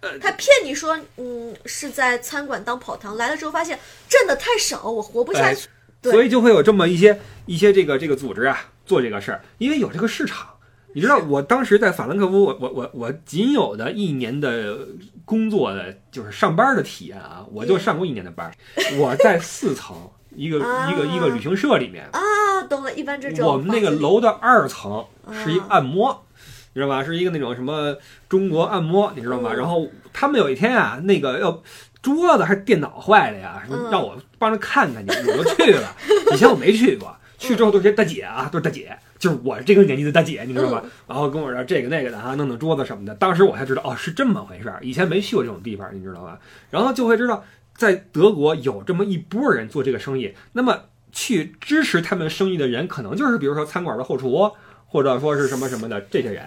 [0.00, 5.68] 呃他骗你说，嗯，是在餐馆当跑堂，来了之后发现挣的太少，我活不下哎去。
[6.02, 10.53] 对所以就会有这么一些一些这个这个组织啊做这个事儿，因为有这个市场。
[10.94, 14.78] 你知道，我当时在法兰克福，我我我我仅有的一年的
[15.24, 18.52] 工作的就是上班的体验啊，我就上过一年的班儿。
[18.96, 19.96] 我在四层
[20.34, 26.24] 一个啊一个一个旅行社里面，啊，懂了，一般这种我们那个楼的二层是一啊按摩，
[26.72, 27.02] 你知道吧？
[27.02, 27.96] 是一个那种什么
[28.28, 29.50] 中国按摩，你知道吗？
[29.52, 31.60] 嗯然后他们有一天啊，那个要
[32.00, 35.96] 桌子还是电脑坏了呀，让我帮着看看去，我就去了。
[36.32, 40.84] 以前我没去过，去之后都是些大姐啊，都是大姐，就是我这个年纪的大姐，你知道吧？
[41.08, 43.14] 然后跟我说这个那个的啊，弄弄桌子什么的。
[43.14, 46.38] 当时我才知道哦，是这么回事儿，以前没去过这种地方，你知道吧？
[46.68, 47.42] 然后就会知道，
[47.74, 50.78] 在德国有这么一波人做这个生意，那么
[51.10, 54.52] 去支持他们生意的人，可能就是比如说餐馆的后厨，
[54.86, 56.44] 或者说是什么什么的这些人。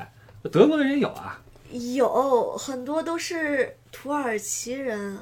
[0.51, 5.17] 德国的人有啊，有很多都是土耳其人，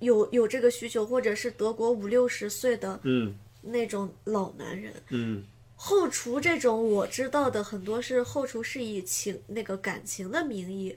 [0.00, 4.92] 有有这个需求，或者是德国五六十岁的嗯那种老男人。
[5.08, 5.42] 嗯
[5.82, 10.94] 后厨这种我知道的很多是后厨是以情那个感情的名义，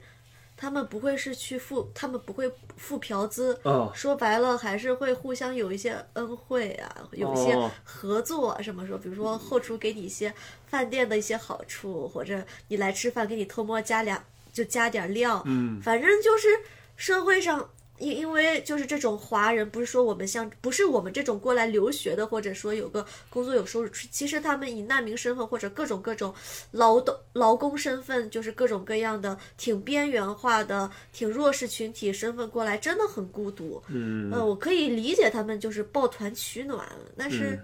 [0.58, 3.58] 他们不会是去付，他们不会付嫖资。
[3.62, 3.90] 哦。
[3.94, 7.70] 说白了，还是会互相有一些恩惠啊，有一些哦。
[7.82, 10.34] 合作啊，什么说，比如说后厨给你一些
[10.66, 15.80] 饭店的一些好处，或者你来吃饭给你偷摸加两就加点料，嗯。
[15.80, 16.46] 反正就是
[16.94, 17.70] 社会上，
[18.04, 26.34] 因因为就是这种华人，不是说我们像不是我们这种过来留学的，或者说有个工作有收入，其实他们以难民身份或者各种各种
[26.72, 33.82] 劳动劳工身份，就是各种各样的挺边缘化的、挺弱势群体身份过来，真的很孤独。
[33.88, 36.86] 嗯呃，我可以理解他们就是抱团取暖，
[37.16, 37.58] 但是、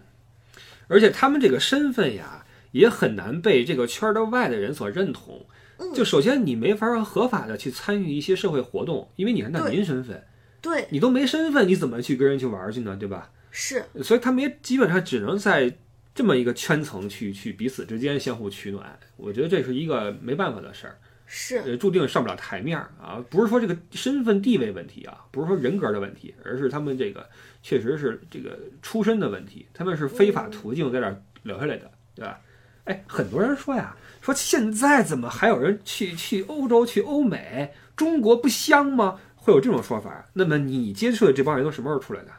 [0.88, 5.44] 而且他们这个身份呀，也很难被这个圈儿的外的人所认同。
[5.82, 10.22] 嗯就首先你没法合法的去参与一些社会活动，因为你是难民身份，
[10.60, 12.96] 对你都没身份，你怎么去跟人去玩儿去呢？
[12.96, 13.30] 对吧？
[13.50, 15.76] 是所以他们也基本上只能在
[16.14, 18.98] 这么一个圈层去去彼此之间相互取暖。
[19.16, 23.24] 我觉得这是一个没办法的事儿，是呃，注定上不了台面儿啊。
[23.28, 27.28] 不是说这个身份地位问题啊，不是说人格的问题，而是他们这个
[27.62, 32.40] 确实是这个出身的问题，他们是非法途径在这儿留下来的，对吧？
[32.84, 39.20] 哎，很多人说呀，说现在怎么还有人去去欧洲、去欧美，中国不香吗？
[39.40, 40.24] 会有这种说法。
[40.32, 42.30] 那么你接触的这帮人都什么时候出来的？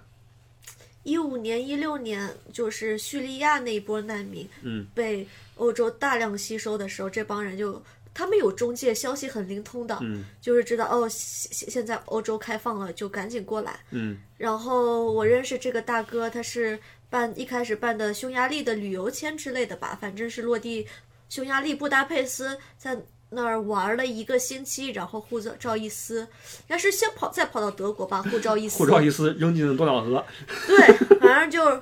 [1.03, 7.81] 一五年、一六年，就是叙利亚那一波难民，嗯，被欧洲大量吸收的时候，这帮人就
[8.13, 13.79] 他们有中介，消息很灵通的，嗯就是知道哦，现现现在欧洲开放了，就赶紧过来。
[13.89, 16.77] 嗯然后我认识这个大哥，他是
[17.09, 20.87] 办一开始办的匈牙利的旅游签之类的吧，反正是落地
[21.29, 22.95] 匈牙利布达佩斯，在
[23.33, 26.27] 那儿玩了一个星期，然后护照一撕，应
[26.67, 30.25] 该是先跑再跑到德国把护照一撕，护照一撕扔进了多瑙河。
[30.67, 31.81] 对，反正就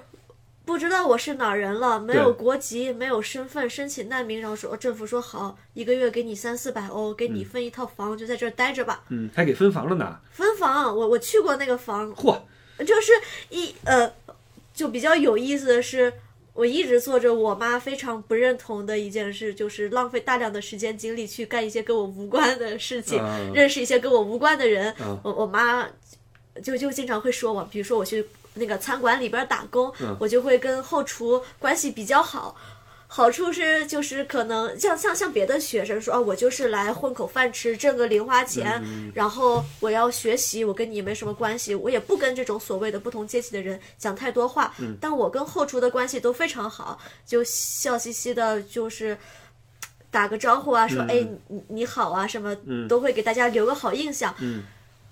[0.63, 9.03] 不知道我是哪儿人了，没有国籍，没有身份，申请难民，然后说政府说好，一个月给你三四百欧，给你分一套房，就在这儿待着吧。
[9.09, 10.19] 嗯，还给分房了呢。
[10.31, 12.39] 分房，我我去过那个房，嚯，
[12.85, 13.12] 就是
[13.49, 14.13] 一呃，
[14.71, 16.13] 就比较有意思的是，
[16.60, 24.93] 我一直做着我妈非常不认同的一件事，就是浪费大量的时间精力去干一些跟我无关的事情，嗯认识一些跟我无关的人。
[25.00, 25.88] 嗯我我妈
[26.62, 32.54] 就就经常会说我，比如说我去那个餐馆里边打工，嗯我就会跟后厨关系比较好。
[33.12, 38.80] 好处是，就是可能像像像别的学生说，啊，我就是来混口饭吃，挣个零花钱，
[39.15, 44.72] 然后我要学习，我跟你没什么关系，我也不跟这种所谓的不同阶级的人讲太多话。
[45.02, 49.17] 但我跟后厨的关系都非常好，就笑嘻嘻的，就是
[50.12, 52.56] 打个招呼啊，说、哎你你好啊什么，
[52.88, 54.34] 都会给大家留个好印象。
[54.38, 54.63] 嗯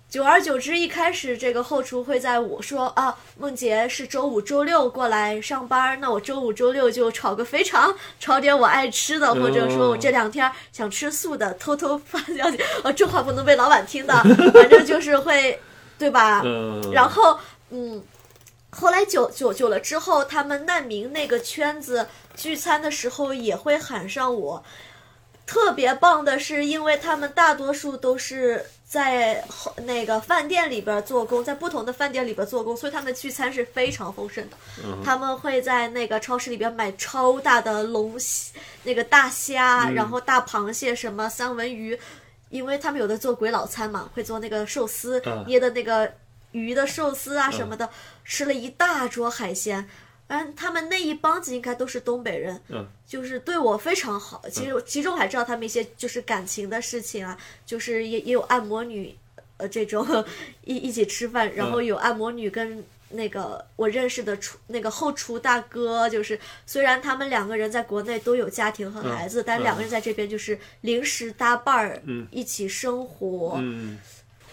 [0.09, 14.13] 久而久之，一开始这个后厨会在我说啊，梦洁是周五、周六过来上班，那我周五、周六就炒个肥肠，炒点我爱吃的，或者说我这两天想吃素的，偷偷发消息，呃， 这话不能被老板听的，
[14.53, 15.59] 反正就是会，
[15.99, 16.41] 对吧？
[16.45, 17.37] 嗯，然后，
[17.71, 18.01] 嗯，
[18.69, 24.63] 后来久久久了之后，他们难民那个圈子聚餐的时候也会喊上我。
[25.45, 34.55] 特别棒的是，因为他们大多数都是在后那个饭店里边做工，在不同的饭店里边做工，所以他们的聚餐是非常丰盛的。
[35.03, 41.99] 他们会在那个超市里边买超大的龙虾，那个大虾，然后大螃蟹，什么三文鱼，
[42.49, 46.09] 因为他们有的做鬼佬餐嘛，会做那个寿司，嗯捏的那个
[46.53, 47.89] 鱼的寿司啊什么的，
[48.23, 49.85] 吃了一大桌海鲜。
[50.27, 54.43] 嗯，他们那一帮子应该都是东北人，嗯就是对我非常好。
[54.51, 59.15] 其实其中我还知道他们一些就是感情的事情啊，就是也也有按摩女，
[59.57, 60.05] 呃，这种
[60.65, 73.53] 一一起吃饭，然后有按摩女跟那个我认识的厨那个后厨大哥，就是虽然他们两个人在国内都有家庭和孩子，但两个人在这边就是临时搭伴儿，一起生活。
[73.61, 73.97] 嗯，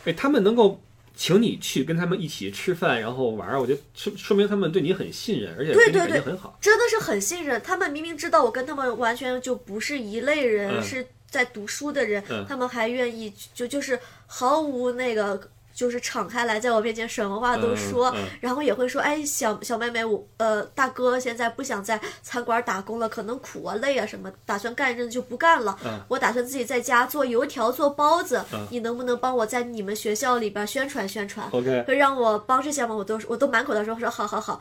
[0.05, 0.81] 哎，他们能够
[1.17, 6.23] 请你去跟他们一起吃饭，然后玩儿，我觉得说说明他们对你很信任，而且对你对对。
[6.61, 7.61] 真的是很信任。
[7.63, 15.41] 他们明明知道我跟他们完全就不是一类人，嗯是在读书的人，嗯他们还愿意就就是毫无那个。
[15.75, 25.77] 就是敞开来，在我面前什么话都说，嗯嗯然后也会说，哎，小小妹妹，我呃大哥现在不想在餐馆打工了，可能苦啊累啊什么，打算干一阵子就不干了。
[25.85, 34.61] 嗯我打算自己在家做油条、做包子，嗯你能不能帮我在你们学校里边宣传宣传？OK，会让我帮这些吗，我都我都满口的说说好好好，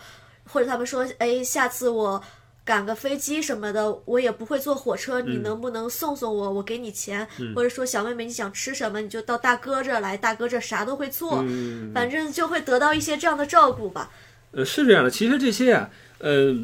[0.51, 2.21] 或者他们说，哎，下次我
[2.65, 6.51] 赶个飞机什么的，我也不会坐火车，你能不能送送我？
[6.53, 14.11] 我给你钱，或者说小妹妹你想吃什么，你就到大哥这儿来，大哥这啥都会做，嗯，反正就会得到一些这样的照顾吧。
[14.51, 15.09] 呃，是这样的。
[15.09, 16.55] 其实这些啊，呃，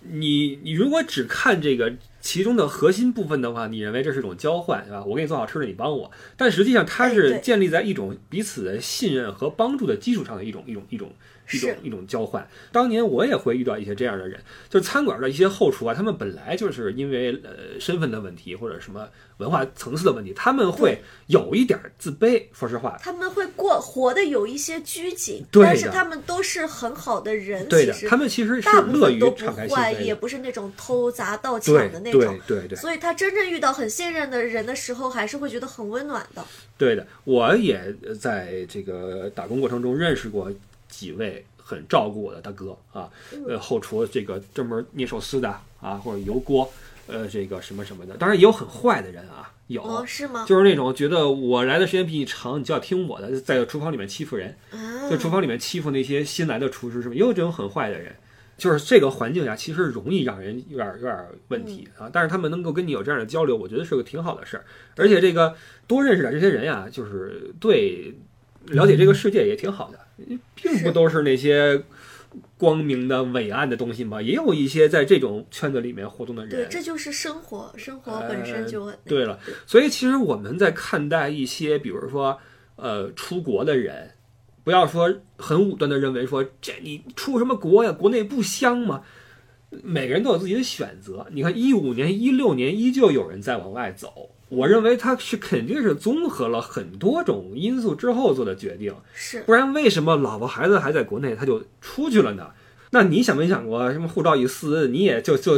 [0.00, 5.04] 你你如果只看这个其中的核心部分的话，你认为这是一种交换，是吧？
[5.04, 6.10] 我给你做好吃的，你帮我。
[6.36, 11.12] 但实际上，它是建立在一种彼此的信任和帮助的基础上的一种一种一种
[11.52, 12.46] 一种一种交换。
[12.72, 19.08] 当年我也会遇到一些这样的人，就是餐馆的一些后厨啊，他们本来就是因为呃身份的问题或者什么
[19.38, 22.42] 文化层次的问题，他们会有一点儿自卑。
[22.52, 32.38] 说实话，他们会过活的有一些拘谨，但是他们都是很好的人，对的其，实他们其实是大部乐于分都不敞开也不是那种偷砸盗抢的那种。
[32.46, 32.76] 对对对。
[32.76, 36.44] 所以他真正遇到很信任的人的时候，还是会觉得很温暖的。
[36.76, 40.50] 对的，我也在这个打工过程中认识过
[40.90, 43.08] 几位很照顾我的大哥啊，
[43.48, 45.48] 呃，后厨这个专门捏寿司的
[45.80, 46.70] 啊，或者油锅，
[47.06, 48.16] 呃，这个什么什么的。
[48.16, 50.44] 当然也有很坏的人啊，有，哦，是吗？
[50.46, 57.14] 就是那种觉得我来的时间比你长，你就要听我的，在厨房里面欺负人，啊在厨房里面欺负那些新来的厨师，是吧？
[57.14, 58.14] 也有这种很坏的人。
[58.58, 62.10] 就是这个环境下，其实容易让人有点有点问题啊。
[62.12, 64.66] 但是他们能够跟你有这样的交流，我觉得是个挺好的事儿。
[64.96, 68.14] 而且这个多认识点这些人呀，就是对
[68.66, 69.98] 了解这个世界也挺好的，
[70.54, 71.82] 并不都是那些
[72.56, 76.50] 光明的伟岸的东西嘛，也有一些在这种圈子里面活动的人。
[76.50, 82.38] 对，这就是生活，生活本身就、呃对了，所以其实我们在看待一些，比如说
[82.76, 84.10] 呃出国的人，
[84.62, 89.02] 不要说很武断的认为说这你出什么国呀，国内不香吗？
[89.84, 91.26] 每个人都有自己的选择。
[91.30, 102.50] 你看，一五年、一六年依旧有人在往外走，我认为他是肯定是综合了很多种因素之后做的决定，是不然为什么老婆孩子还在国内他就出去了呢？
[102.90, 105.52] 那你想没想过，什么护照一撕，你也就就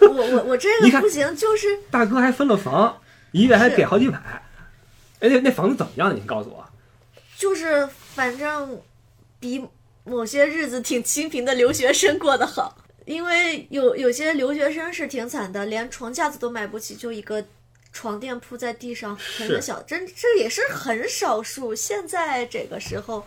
[0.00, 2.98] 我我我这个不行，就是大哥还分了房，
[3.32, 4.18] 一月还给好几百。
[5.20, 6.16] 哎，那那房子怎么样？
[6.16, 6.64] 你告诉我。
[7.36, 8.80] 就是，反正
[9.38, 9.62] 比
[10.04, 12.78] 某些日子挺清贫的留学生过得好。
[13.04, 17.44] 因为有有些留学生是挺惨的，连床架子都买不起，就一个
[17.98, 21.74] 床垫铺在地上，很是小，真这也是很少数。
[21.74, 23.26] 现在这个时候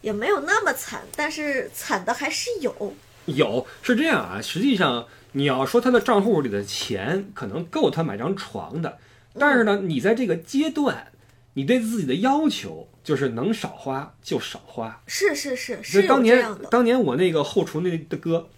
[0.00, 2.94] 也没有那么惨，但是惨的还是有。
[3.26, 8.96] 有是这样啊，实际上你要说他的账户里的钱可能够他买张床的，
[9.36, 11.10] 但是呢，你在这个阶段，
[11.54, 15.02] 你对自己的要求就是能少花就少花。
[15.08, 18.48] 是是是是当年当年我那个后厨那的哥，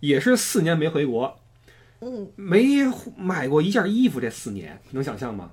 [0.00, 1.38] 也是四年没回国，
[2.00, 2.84] 嗯没
[3.16, 5.50] 买过一件衣服，这四年能想象吗？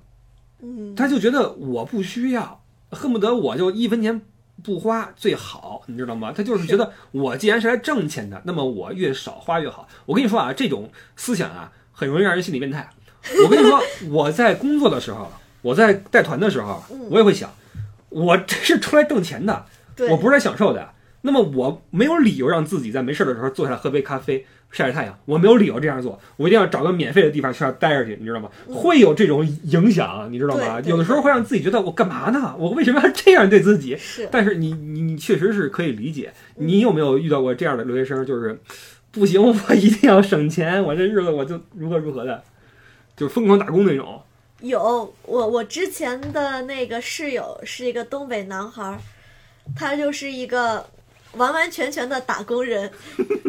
[0.61, 4.21] 嗯，他就觉得我不需要，恨不得我就一分钱
[4.63, 6.31] 不花最好，你知道吗？
[6.35, 9.87] 他就是觉得我既然是来挣钱的，那么我越少花越好。
[10.05, 12.89] 我跟你说啊，这种思想啊，很容易让人心理变态。
[13.43, 15.31] 我跟你说，我在工作的时候，
[15.61, 17.53] 我在带团的时候，我也会想，
[18.09, 19.65] 我这是出来挣钱的，
[20.09, 20.91] 我不是来享受的。
[21.21, 28.49] 那么我没有理由让自己在没事的时候坐下来喝杯咖啡、晒晒太阳，我没有理由这样做，我一定要找个免费的地方去那儿待着去，你知道吗？
[28.67, 30.79] 会有这种影响，你知道吗？
[30.81, 32.55] 有的时候会让自己觉得我干嘛呢？
[32.57, 33.95] 我为什么要这样对自己？
[33.97, 36.33] 是但是你你你确实是可以理解。
[36.55, 38.25] 你有没有遇到过这样的留学生？
[38.25, 38.59] 就是
[39.11, 42.43] 不行，我一定要省钱，我这日子我就如何如何的，
[43.15, 44.21] 就是疯狂打工那种。
[44.61, 48.99] 有我我之前的那个室友是一个东北男孩儿，
[49.75, 50.85] 他就是一个
[51.37, 52.91] 完完全全的打工人。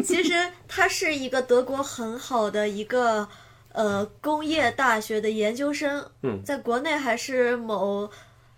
[0.03, 0.33] 其实
[0.67, 3.27] 他是一个德国很好的一个
[3.73, 8.09] 呃工业大学的研究生，嗯在国内还是某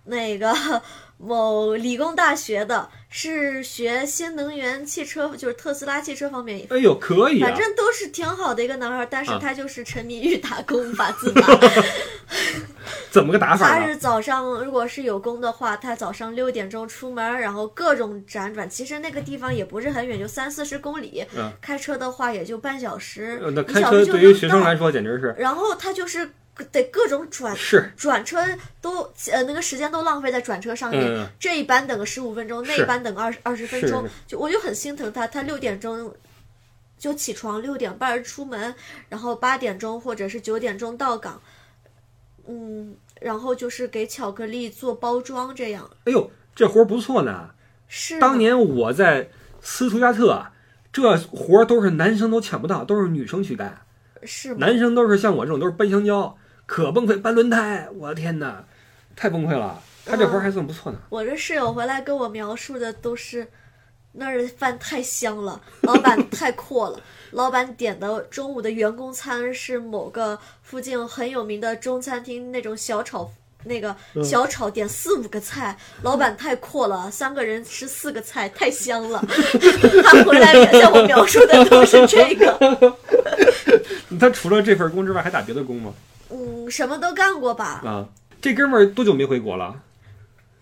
[0.06, 0.54] 那个
[1.18, 7.58] 某理工大学的，是学新能源汽车，就是特斯拉汽车方面哎呦，可以啊反！
[7.58, 11.42] 正都是挺好的一个男孩儿，但是啊他就是沉迷于打工无法自拔。
[13.12, 13.68] 怎么个打法？
[13.68, 18.70] 他是早上如果是有工的话，他早上六点钟出门，然后各种辗转。
[18.70, 21.26] 其实那个地方也不是很远，就三四十公里。
[21.36, 26.32] 嗯开车的话也就半小时，呃那一开车对于学生到来说简直是然后他就是
[26.66, 28.38] 得各种转是转车
[28.82, 29.02] 都
[29.32, 36.14] 呃那个时间都浪费在转车上面，嗯这一班等个十五分钟，那一班等个二十二十分钟，就我就很心疼他，他六点钟。
[37.00, 38.76] 就起床，六点半出门，
[39.10, 41.42] 然后八点钟或者是九点钟到岗，
[42.48, 47.50] 嗯，然后就是给巧克力做包装，这样哎呦，这活儿不错呢。
[47.88, 49.32] 是当年我在
[49.62, 50.46] 斯图加特，
[50.94, 53.82] 这活儿都是男生都抢不到，都是女生去干。
[54.22, 54.58] 是吗？
[54.60, 56.38] 男生都是像我这种都是搬香蕉，
[56.72, 58.64] 可崩溃，搬轮胎，我的天哪，
[59.14, 59.84] 太崩溃了。
[60.06, 60.98] 他这活儿还算不错呢。
[61.10, 63.46] 我这室友回来跟我描述的都是
[64.14, 67.02] 那儿的饭太香了，老板太阔了。
[67.32, 73.30] 老板点的中午的员工餐是某个附近很有名的中餐厅那种小炒，
[73.66, 79.22] 那个嗯小炒点四五个菜，老板太阔了，三个人吃四个菜太香了。
[80.06, 82.96] 他回来向我描述的都是这个，
[84.18, 85.94] 他除了这份工之外，还打别的工吗？
[86.32, 87.82] 嗯，什么都干过吧。
[87.86, 88.08] 啊，
[88.42, 89.82] 这哥们儿多久没回国了？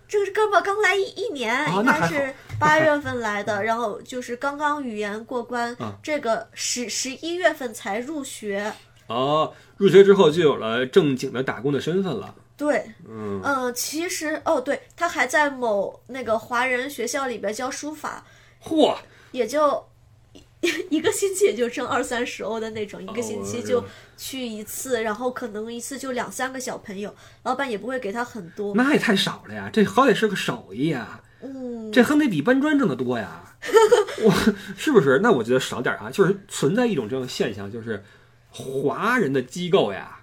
[0.08, 8.74] 这个哥们儿刚来一一年，应该是八月份来的，然后就是刚刚语言过关，啊这个十十一月份才入学。
[9.06, 12.34] 哦，入学之后就有了正经的打工的身份了。
[12.58, 18.26] 对，嗯，嗯、其实哦，对他还在某那个华人学校里边教书法，
[18.64, 18.96] 嚯，
[19.32, 19.84] 也就
[20.34, 20.44] 一
[20.98, 23.84] 一个星期也就挣二三十欧的那种，一个星期就
[24.20, 28.76] 去一次，然后可能一次就两三个小朋友，老板也不会给他很多。
[28.76, 29.70] 那也太少了呀！
[29.72, 33.56] 这好歹是个手艺呀，嗯，这还得比搬砖挣得多呀。
[34.22, 35.20] 我是不是？
[35.24, 38.04] 那我觉得少点儿啊，就是存在一种这种现象，就是
[38.50, 40.20] 华人的机构呀，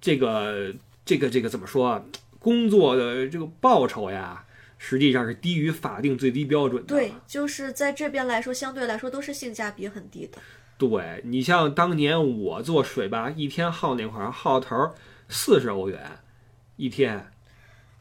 [0.00, 0.72] 这个
[1.04, 2.02] 这个这个怎么说啊？
[2.38, 4.44] 工作的这个报酬呀，
[4.78, 6.88] 实际上是低于法定最低标准的。
[6.88, 10.38] 对，就是在这边来说，相对来说都是性价比很低的。
[10.78, 14.76] 对你像当年我做水吧，一天耗那块儿耗头
[15.28, 16.00] 四十欧元
[16.76, 17.30] 一天，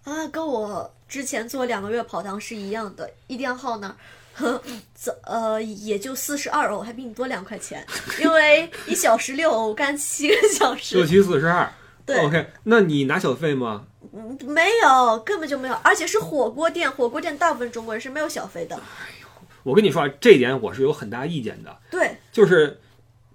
[0.04, 3.96] 啊，跟我之前做两个月跑堂是一样的，一天耗那儿，
[4.34, 4.62] 呵，
[5.00, 7.86] 这呃也就四十二欧，还比你多两块钱，
[8.20, 10.96] 因为一小时六欧，干七个小时。
[10.96, 11.72] 六，七四十二。
[12.06, 12.18] 对。
[12.26, 13.86] OK，那你拿小费吗？
[14.14, 18.78] 嗯没有，根本就没有，而且是火锅店，火锅店大部分中国人是没有小费的，
[19.64, 21.78] 我跟你说啊，这点我是有很大意见的。
[21.90, 22.80] 对，就是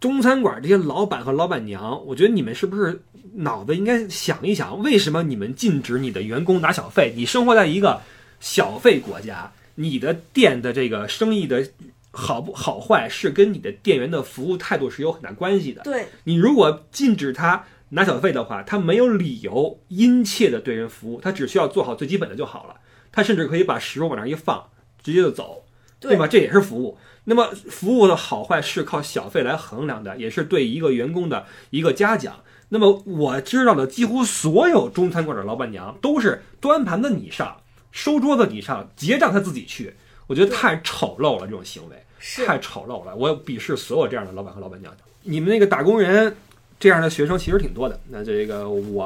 [0.00, 3.02] 中餐馆这些老板和老板娘，我觉得你们是不是
[3.34, 7.12] 脑子应该想一想，为什么你们禁止你的员工拿小费？
[7.16, 8.00] 你生活在一个
[8.40, 11.68] 小费国家，你的店的这个生意的
[12.10, 15.82] 好不好坏是跟你的店员的服务态度是有很大关系的。
[15.82, 22.76] 对，你如果禁止他拿小费的话，他没有理由殷切的对人服务，他只需要做好最基本的就好了。
[23.12, 24.70] 他甚至可以把食物往那儿一放，
[25.02, 25.65] 直接就走，
[26.06, 26.26] 对对吧？
[26.26, 26.96] 这也是服务。
[27.24, 32.36] 那么服务的好坏是靠小费来衡量的，也是对一个员工的一个嘉奖。
[32.68, 39.94] 那么我知道的几乎所有中餐馆的老板娘都是端盘子你上，收桌子你上，结账他自己去。
[40.26, 41.96] 我觉得太丑陋了，这种行为。
[42.18, 43.14] 是太丑陋了。
[43.14, 45.06] 我鄙视所有这样的老板和老板娘娘。
[45.22, 46.34] 你们那个打工人
[46.80, 48.00] 这样的学生其实挺多的。
[48.08, 49.04] 那这个我，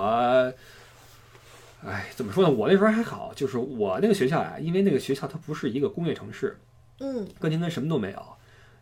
[1.84, 2.50] 哎，怎么说呢？
[2.50, 6.58] 我那时候还好，就是我那个学校呀，因为那个学校它不是一个工业城市，
[7.00, 8.22] 嗯，哥廷根什么都没有，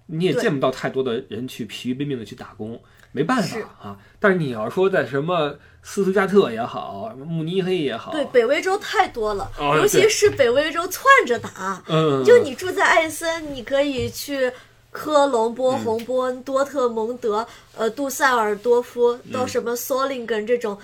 [0.07, 2.81] 你也见不到太多的人去疲于奔命的去打工，
[3.13, 3.99] 没办法啊。
[4.21, 11.83] 但是你要说在什么斯图加特也好，慕尼黑也好，对，北威州太多了，哦尤其是北威州窜着打。
[11.89, 14.53] 嗯，就你住在艾森，你可以去
[14.91, 17.47] 科隆、波嗯鸿、波恩、多特蒙德、
[17.77, 20.79] 呃杜塞尔多夫，到嗯什么索林根这种。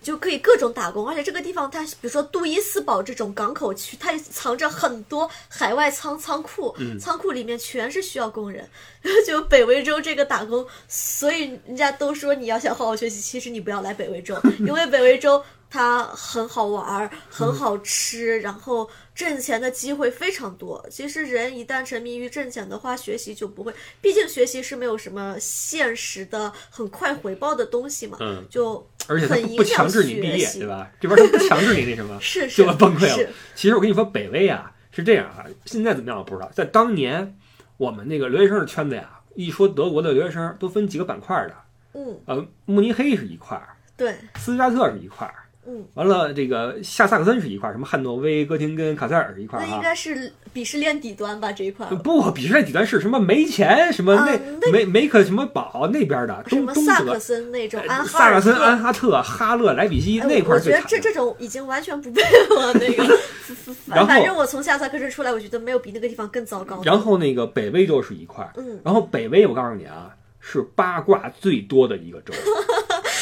[0.00, 8.68] 就可以各种打工，而且这个地方它，比如说杜伊斯堡这种港口区，它藏着很多海外仓仓库，嗯仓库里面全是需要工人。
[9.26, 20.84] 就北威州这个打工，所以人家都说你要想好好学习，其实你不要来北威州，因为北威州它很好玩儿，很好吃，然后挣钱的机会非常多。
[20.90, 30.90] 其实人一旦沉迷于挣钱的话，学习就不会，毕竟学习是没有什么现实的很快回报的东西嘛，嗯就而且很不不强制你毕业，对吧？
[31.00, 33.30] 这边他不强制你那什么， 是是就崩溃了。
[33.54, 36.50] 其实我跟你说，北威啊是这样啊，现在怎么样我不知道。
[36.54, 37.36] 在当年，
[37.76, 41.54] 我们那个留学生的圈子呀，一说德国的留学生都分几个板块的，
[41.94, 45.34] 嗯，呃，慕尼黑是一块儿，对，斯图加特是一块儿，
[45.68, 49.80] 嗯，完了这个下萨克森是一块儿，什么汉诺威、哥廷根、卡塞尔是一块儿那应啊。
[49.82, 51.94] 该是鄙视链底端吧这一块儿。
[51.96, 57.18] 不，鄙视链底端是什么没钱，什么啊那那梅梅克什么堡那边的什东东么萨克德。
[57.18, 60.80] 森那种，呃安哈萨克森、安哈特、哈勒、莱比锡哎那块我觉得。
[60.88, 62.72] 这这种已经完全不配了。
[62.72, 63.04] 那个，
[63.86, 66.80] 然后反反正我从下萨克森出来，我觉得没有比那个地方更糟糕。
[66.82, 72.32] 然后那个北威州是一块儿，嗯然后北威我告诉你啊，是八卦最多的一个州，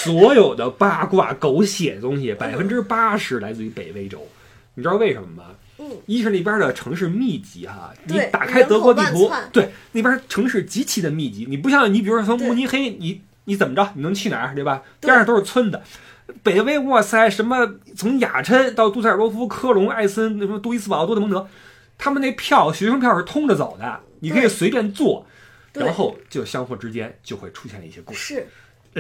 [0.07, 4.27] 所有的八卦狗血的东西百分之八十来自于北威州，
[4.75, 5.45] 你知道为什么吗？
[5.79, 14.83] 嗯，一是那边的城市密集哈，你打开德国地图对那边城市极其的密集，你不像你比如说从慕尼黑，你你怎么着，你能去哪儿对吧？
[15.01, 15.81] 边上都是村子。
[16.43, 21.47] 北威，哇塞，什么从雅琛到杜塞尔多夫、科隆、艾森，那什么杜伊斯堡、多特蒙德，
[21.97, 25.25] 他们那票学生票是通着走的，你可以随便坐，
[25.73, 28.49] 然后就相互之间就会出现一些故事，是，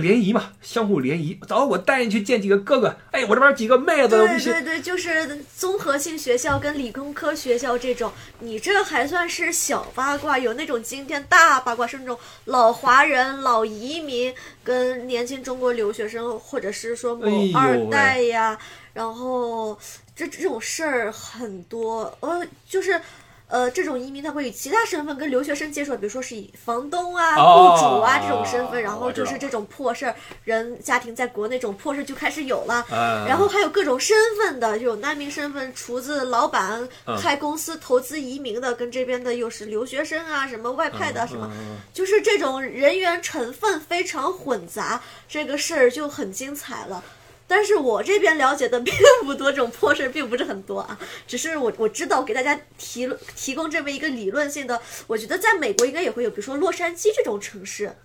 [0.00, 1.38] 联谊嘛，相互联谊。
[1.48, 18.58] 走，我带你去见几个哥哥，哎，我这边几个妹子，对对对，就是综合性学校跟理工科学校这种，你这还算是小八卦，有那种惊天大八卦，是那种老华人、老移民跟年轻中国留学生，或者是说某二代呀，
[18.92, 19.78] 然后
[20.14, 23.00] 这这种事儿很多，呃，就是。
[23.48, 32.84] 呃，这种移民他会以其他身份跟留学生接触，比如说是以房东啊、哦雇主啊这种身份，然后就是这种破事儿，人家庭在国内这种破事就开始有了。
[32.90, 41.50] 啊，然后还有各种身份的，有难民身份、厨子、老板、嗯开公司、投资移民的，跟这边的又是留学生啊，什么外派的啊什么，
[41.92, 47.02] 就是这种人员成分非常混杂，这个事儿就很精彩了。
[47.46, 48.94] 但是我这边了解的并
[49.24, 57.96] 不多，这种破事儿并不是很多啊，只是我我知道给大家提提供这么一个理论性的，我觉得在美国应该也会有，比如说洛杉矶这种城市，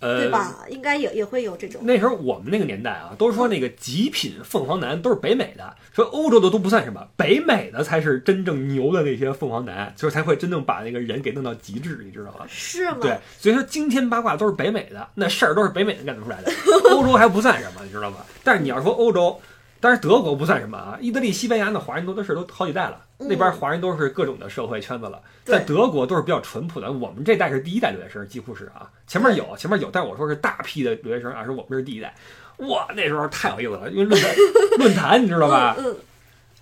[0.00, 0.64] 呃，对吧？
[0.68, 1.80] 应该也也会有这种。
[1.84, 12.44] 那时候我们那个年代啊，都说那个极品凤凰男都是北美的，说欧洲的都不算什么，北美的才是真正牛的那些凤凰男，就是才会真正把那个人给弄到极致，你知道吗？
[12.48, 12.98] 是吗？
[13.00, 16.52] 对，所以说惊天八卦都是北美的，那事儿都是北美人干得出来的，
[16.94, 18.18] 欧洲还不算什么，你知道吗？
[18.42, 19.40] 但是你要说欧洲，
[19.82, 32.14] 当然德国不算什么啊，意大利、西班牙那华人多的是都好几代了，那边华人都是各种的社会圈子了，在德国都是比较淳朴的，我们这代是第一代留学生，几乎是啊，前面有前面有，但我说是大批的留学生啊，说我们是第一代，
[32.58, 34.34] 哇，那时候太有意思了，因为论坛
[34.78, 35.74] 论坛你知道吧？
[35.76, 35.96] 嗯嗯，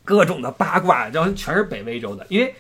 [0.03, 2.55] 各种的八卦，然后全是北威州的，因为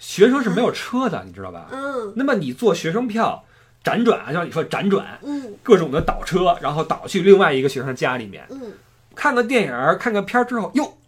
[0.00, 1.68] 学生是没有车的，你知道吧？
[1.70, 3.44] 嗯那么你坐学生票
[3.84, 8.72] 辗转啊，像你说辗转，嗯各种的倒车，然后倒去另外一个学生家里面，嗯，
[9.14, 10.98] 看个电影儿、看个片儿之后，哟，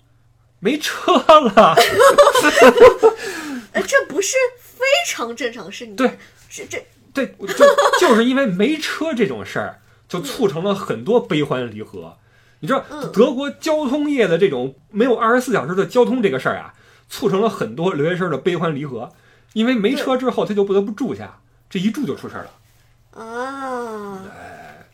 [0.61, 1.75] 没车了。
[3.73, 6.19] 哎，这不是非常正常的事，你对，
[6.51, 7.65] 这这对，就
[8.01, 12.17] 就是因为没车这种事儿，就促成了很多悲欢离合。
[12.61, 16.75] 你知道嗯德国交通业的这种没有二十四小时的交通这个事儿啊，
[17.09, 19.11] 促成了很多留学生的悲欢离合。
[19.53, 22.51] 因为没车之后，他就不得不住下，这一住就出事儿了。
[23.23, 23.23] 啊，
[23.62, 23.62] 哎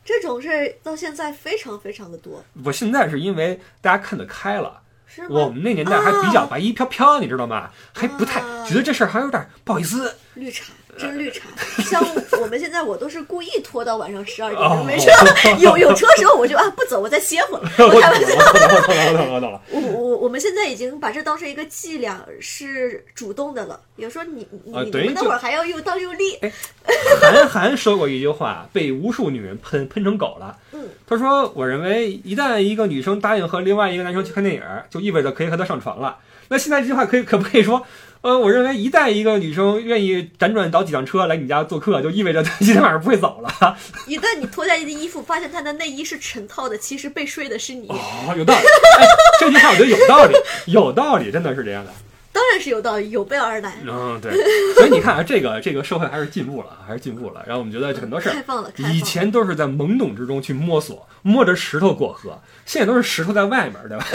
[0.08, 5.28] 这种事儿到现在非常非常的多，我现在是因为大家看得开了，是吗？
[5.28, 7.70] 我们那年代还比较白衣飘飘，你知道吗？
[7.92, 10.16] 还不太啊觉得这事儿还有点不好意思。
[10.32, 11.48] 绿茶，真绿茶。
[11.82, 12.04] 像
[12.40, 15.08] 我们现在，我都是故意拖到晚上十二哦点，没事，
[15.64, 17.62] 有有车时候我就啊不走，我再歇会儿。
[17.78, 20.08] 我我开玩笑，了，了，了，我我。
[20.18, 23.80] 我们现在已经把这当成一个伎俩，是主动的了。
[23.96, 26.38] 有时候你你们那会儿还要又当又立，
[27.22, 30.56] 韩 寒说过一句话，被无数女人喷喷成狗了。
[30.72, 36.18] 嗯，他说：“我认为，一旦一个女生答应和另外一个男生去看电影，就意味着可以和他上床了。
[36.48, 37.86] 那现在这句话可以可不可以说？
[38.20, 43.76] 呃，我认为一旦一个女生愿意辗转倒几辆车来你家做客，就意味着她今天晚上不会走了。
[44.06, 48.60] 一旦你脱下你的衣服，发现她的内衣是成套的，其实被睡的是你，哦，有道理。
[48.60, 49.06] 哎，
[49.38, 50.34] 这句话我觉得有道理，
[50.66, 51.92] 有道理，真的是这样的。
[52.30, 54.32] 当然是有道理，有备而来，嗯，对。
[54.74, 57.42] 所以你看啊，这个这个社会还是进步了，还是进步了。
[57.46, 58.70] 然后我们觉得很多事儿开了。
[58.92, 64.06] 以前都是在懵懂之中去摸索，摸着石头过河，现在都是石头在外面，对吧？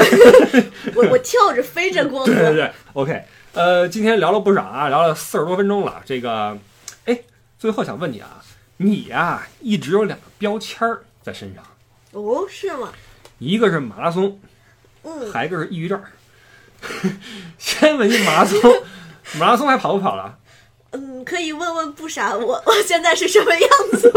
[0.95, 3.23] 我我跳着飞着过河， 对对对，OK。
[3.53, 6.01] 呃，今天聊了不少啊，聊了四十多分钟了。
[6.05, 6.57] 这个，
[7.05, 7.19] 哎，
[7.59, 8.43] 最后想问你啊，
[8.77, 11.63] 你呀、一直有两个标签儿在身上，
[12.13, 12.91] 哦，是吗？
[13.37, 14.39] 一个是马拉松，
[15.03, 16.01] 嗯，还一个是抑郁症。
[17.59, 18.59] 先问你马拉松，
[19.37, 20.39] 马拉松还跑不跑了？
[20.89, 24.11] 嗯，可以问问不傻，我 我现在是什么样子？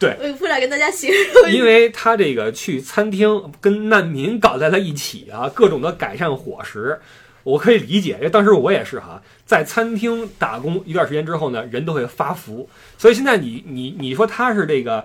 [0.00, 1.64] 对我不傻跟大家形容因。
[1.64, 7.00] 为他这个去餐厅跟难民搞在了一起啊，各种的改善伙食，
[7.42, 12.68] 我可以理解，因为当时我也是哈，在餐厅打工一段时间之后呢，人都会发福，
[12.98, 15.04] 所以现在你你你说他是这个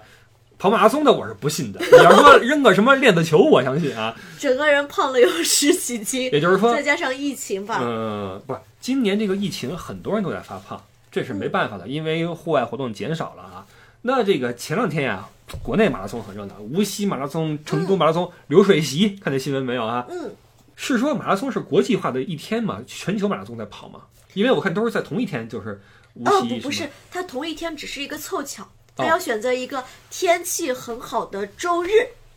[0.60, 1.80] 跑马拉松的，我是不信的。
[1.92, 4.16] 你要说扔个什么链子球，我相信啊。
[4.40, 10.82] 整个人胖了有十几斤，也就是说再，加上疫情吧，嗯，不是，今年这个疫情，很多人都在发胖，
[11.12, 13.66] 这是没办法的，因为户外活动减少了啊。
[14.04, 15.28] 那这个前两天呀、
[15.62, 20.06] 国内马拉松很热闹，无锡马拉松、成都马拉松、流水席，看这新闻没有啊？
[20.10, 20.32] 嗯，
[20.80, 22.82] 是说马拉松是国际化的一天嘛？
[22.86, 24.04] 全球马拉松在跑嘛？
[24.36, 25.82] 因为我看都是在同一天，就是
[26.14, 31.90] 无哦锡、吗不不是，它同一天只是一个凑巧，哦它要选择一个天气很好的周日，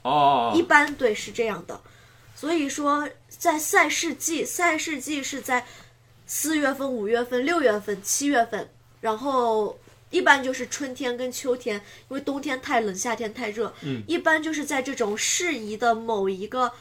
[0.02, 1.78] 哦一般对是这样的。
[2.34, 5.66] 所以说，在赛事季，赛事季是在
[6.26, 8.70] 四月份、五月份、六月份、七月份，
[9.02, 9.78] 然后
[10.08, 11.76] 一般就是春天跟秋天，
[12.08, 16.72] 因为冬天太冷，夏天太热，嗯一般就是在这种适宜的某一个。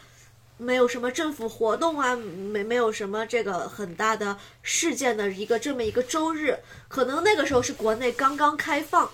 [0.59, 9.09] 没有什么政府活动啊，没没有什么这个很大的事件的一个这么一个周日，可能那个时候是国内刚刚开放，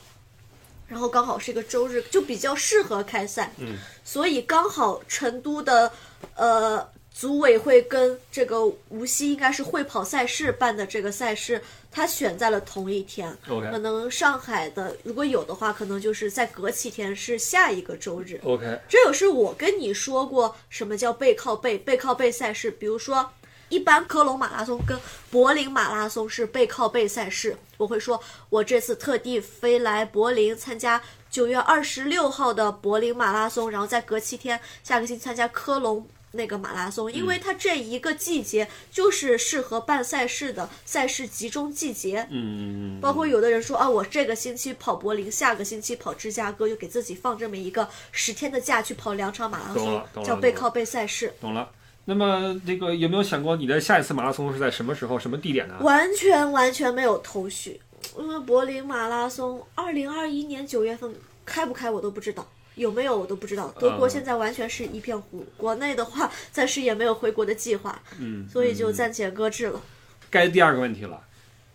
[0.87, 3.53] 然后刚好是一个周日，就比较适合开赛。
[3.57, 5.91] 嗯，所以刚好成都的
[6.35, 11.61] 呃组委会跟这个无锡应该是会跑赛事办的这个赛事，
[11.95, 13.35] 它选在了同一天。
[13.47, 18.37] OK 可能上海的如果有的话，可能就是在隔七天是下一个周日。
[18.43, 23.31] OK，这也是我跟你说过什么叫背靠背，背靠背赛事，比如说。
[23.67, 24.95] 一般科隆马拉松跟
[25.31, 42.27] 柏林马拉松是背靠背赛事，我会说，我这次特地飞来柏林参加九月二十六号的柏林马拉松，然后再隔七天，下个星期参加科隆那个马拉松，因为它这一个季节就是适合办赛事的赛事集中季节。
[42.29, 51.33] 嗯，包括有的人说啊，我这个星期跑柏林，下个星期跑芝加哥，又给自己放这么一个十天的假去跑两场马拉松叫背靠背赛事。
[51.41, 51.71] 懂了。
[52.07, 55.73] 那么这个有没有想过你的下一次马拉松是在什么时候、什么地点呢？
[55.81, 57.81] 完全完全没有头绪，
[58.15, 61.11] 因为柏林马拉松二零二一年九月份
[61.43, 63.73] 开不开我都不知道，有没有我都不知道。
[63.80, 69.82] 德国嗯现在完全是一片糊，国内的话暂时也没有回国的计划，嗯，所以就嗯暂且搁置了。
[70.30, 71.21] 该第二个问题了，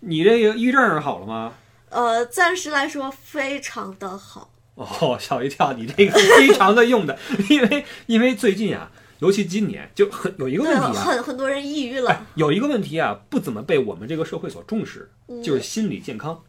[0.00, 1.54] 你这个抑郁症好了吗？
[1.88, 4.52] 呃，暂时来说非常的好。
[4.74, 5.72] 哦，吓我一跳！
[5.72, 7.18] 你这个非常的用的，
[7.50, 16.42] 因为因为最近啊，尤其今年就很有一个，问题啊，很很多人抑郁哎了。，有一个问题啊，不怎么被我们这个社会所重视，嗯就是心理健康。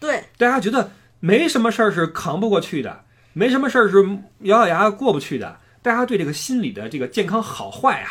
[0.00, 0.90] 对，大家觉得
[1.20, 4.02] 没什么事儿是扛不过去的，没什么事儿是
[4.40, 5.58] 咬咬牙过不去的。
[5.80, 8.10] 大家对这个心理的这个健康好坏啊，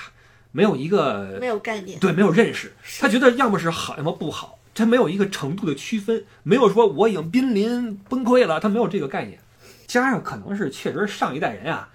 [0.52, 2.00] 没有一个没有概念。
[2.00, 9.40] 对没有认识，他觉得要么是好，要么不好，他没有一个程度的区分，没有说我已经濒临崩溃了，他没有这个概念。
[9.86, 11.90] 加上可能是确实上一代人啊，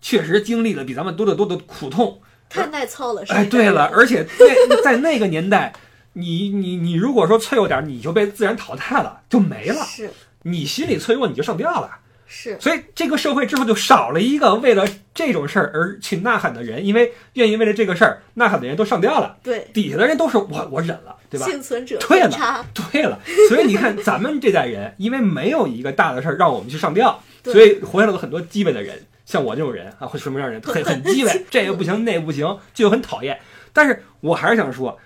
[0.00, 5.72] 确实经历了比咱们多得多的苦痛，太耐操了，是哎，对了，而且在在那个年代，
[6.12, 9.84] 你你你如果说脆弱点儿，你就被自然淘汰了，就没了。
[9.84, 10.10] 是
[10.42, 11.90] 你心理脆弱，你就上吊了。
[12.26, 21.46] 是，所以这个社会之后就少了一个为了这种事儿而去呐喊的人，因为愿意为了这个事儿呐喊的人都上吊了，对，底下的人都是我我忍了，对吧？
[21.46, 23.18] 幸存者对了对了，
[23.48, 33.38] 所以你看咱们这代人，因为没有一个大的事儿让我们去上吊， 所以活下来了很多鸡巴的人，像我这种人啊，会什么样的人很 很鸡巴，这也不行那也不行，就很讨厌。
[33.72, 34.98] 但是我还是想说，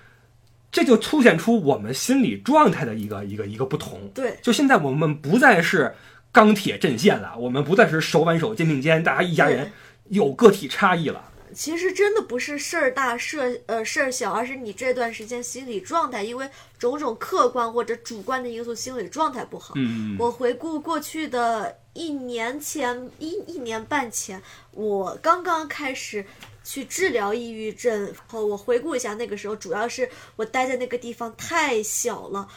[0.71, 4.09] 这就凸显出我们心理状态的一个一个一个不同。
[4.13, 5.93] 对，就现在我们不再是
[6.31, 9.71] 钢铁阵线了，我们不再是手挽手肩并肩，大家一家人，
[10.09, 11.29] 有个体差异了。
[11.53, 19.73] 其实真的不是事儿大事儿呃事儿小，而是你这段时间心理状态，因为种种客观或者主观的因素，心理状态不好。
[19.75, 26.25] 嗯，我回顾过去的一年前一一年半前，我刚刚开始
[26.63, 32.47] 去治疗抑郁症后，我回顾一下那个时候，主要是我待在那个地方太小了。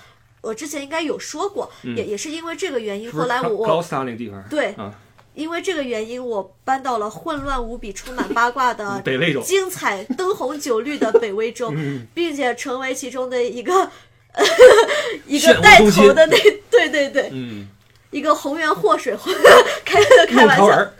[0.44, 4.92] 我之前应该有说过，也也是因为这个原因，后来我高斯那个地方，对啊，
[5.34, 11.72] 因为这个原因，我搬到了混乱无比、充满八卦的北威州，精彩灯红酒绿的北威州，
[12.14, 13.90] 并且成为其中的一个
[15.26, 16.36] 一个带头的那
[16.70, 17.66] 对对对，嗯，
[18.10, 19.16] 一个红颜祸水
[19.84, 20.90] 开开玩笑，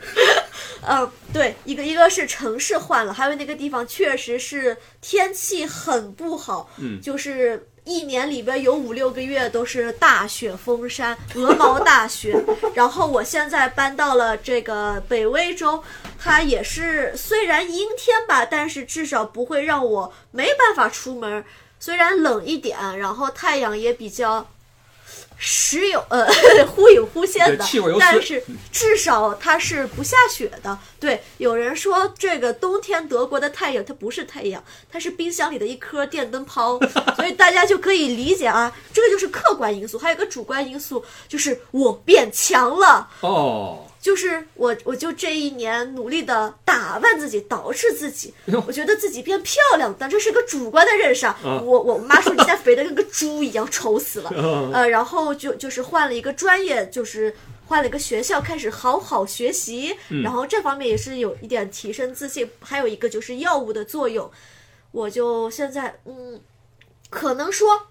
[0.87, 7.67] 嗯，对，一个一个是城市换了，还有那个地方确实是天气很不好，嗯，就是。
[7.85, 12.35] 一年里边有五六个月都是大雪封山，鹅毛大雪。
[12.75, 15.81] 然后我现在搬到了这个北威州，
[16.19, 21.45] 它也是虽然阴天吧，但是至少不会让我没办法出门。
[21.79, 24.47] 虽然冷一点，然后太阳也比较。
[25.37, 26.25] 时有呃
[26.67, 27.65] 忽隐忽现的，
[27.99, 30.77] 但是至少它是不下雪的。
[30.99, 36.79] 对，有人说这个冬天德国的太阳它不是太阳，它是冰箱里的一颗电灯泡，
[37.15, 39.97] 所以大家就可以理解啊，这个就是客观因素。
[39.97, 43.84] 还有个主观因素，就是我变强了哦。
[44.05, 48.31] 就是我，我就这一年努力的打扮自己，捯饬自己，
[48.67, 51.35] 我觉得自己变漂亮，但这是个主观的认识啊。
[51.43, 54.29] 我我妈说你现在肥的跟个猪一样，丑死了。
[54.71, 57.35] 呃，然后就就是换了一个专业，就是
[57.65, 59.97] 换了一个学校，开始好好学习。
[60.23, 62.47] 然后这方面也是有一点提升自信。
[62.59, 64.29] 还有一个就是药物的作用，
[64.91, 66.39] 我就现在嗯，
[67.09, 67.87] 可能说。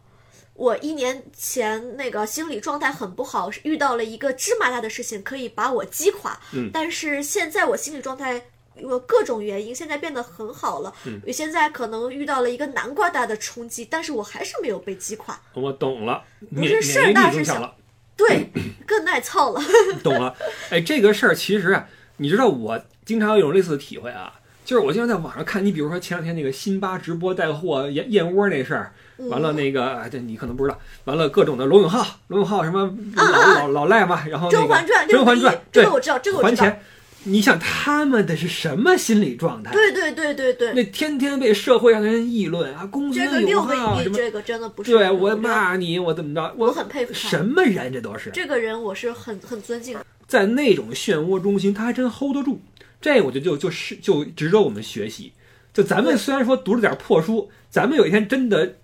[0.54, 6.38] 我一年前那个心理状态很不好，遇到了一个芝麻大的事情，可以把我击垮。
[6.52, 8.40] 嗯，但是现在我心理状态
[8.76, 10.94] 有各种原因，现在变得很好了。
[11.06, 15.36] 嗯，现在可能遇到了一个南瓜大的冲击，但是我还是没有被击垮。
[15.54, 16.22] 我懂了，
[16.54, 17.76] 不是事儿大是小，
[18.16, 18.48] 对，
[18.86, 19.60] 更耐操了。
[20.04, 20.36] 懂了，
[20.70, 21.88] 哎，这个事儿其实啊，
[22.18, 24.32] 你知道我经常有种类似的体会啊，
[24.64, 28.94] 就是我经常在网上看，你比如说前两天那个辛巴直播带货燕燕窝那事儿。
[29.16, 30.78] 完了那个，这你可能不知道。
[31.04, 36.64] 完了各种的罗永浩，罗永浩什么老老老赖嘛，然后《甄嬛传》《甄嬛传》，这个我知道，这个我知道。
[36.64, 36.80] 还钱，
[37.24, 39.72] 你想他们的是什么心理状态？
[39.72, 40.72] 对对对对对。
[40.72, 44.90] 那天天被社会上的人议论啊，公孙永浩什么，这个真的不是。
[44.90, 46.54] 对我骂你，我怎么着？
[46.56, 47.28] 我很佩服他。
[47.28, 48.30] 什么人这都是？
[48.30, 49.96] 这个人我是很很尊敬。
[50.26, 52.60] 在那种漩涡中心，他还真 hold 得住。
[53.00, 55.32] 这我觉得就就是就值得我们学习。
[55.72, 58.74] 就咱们虽然说读了点破书，咱们有一天真的。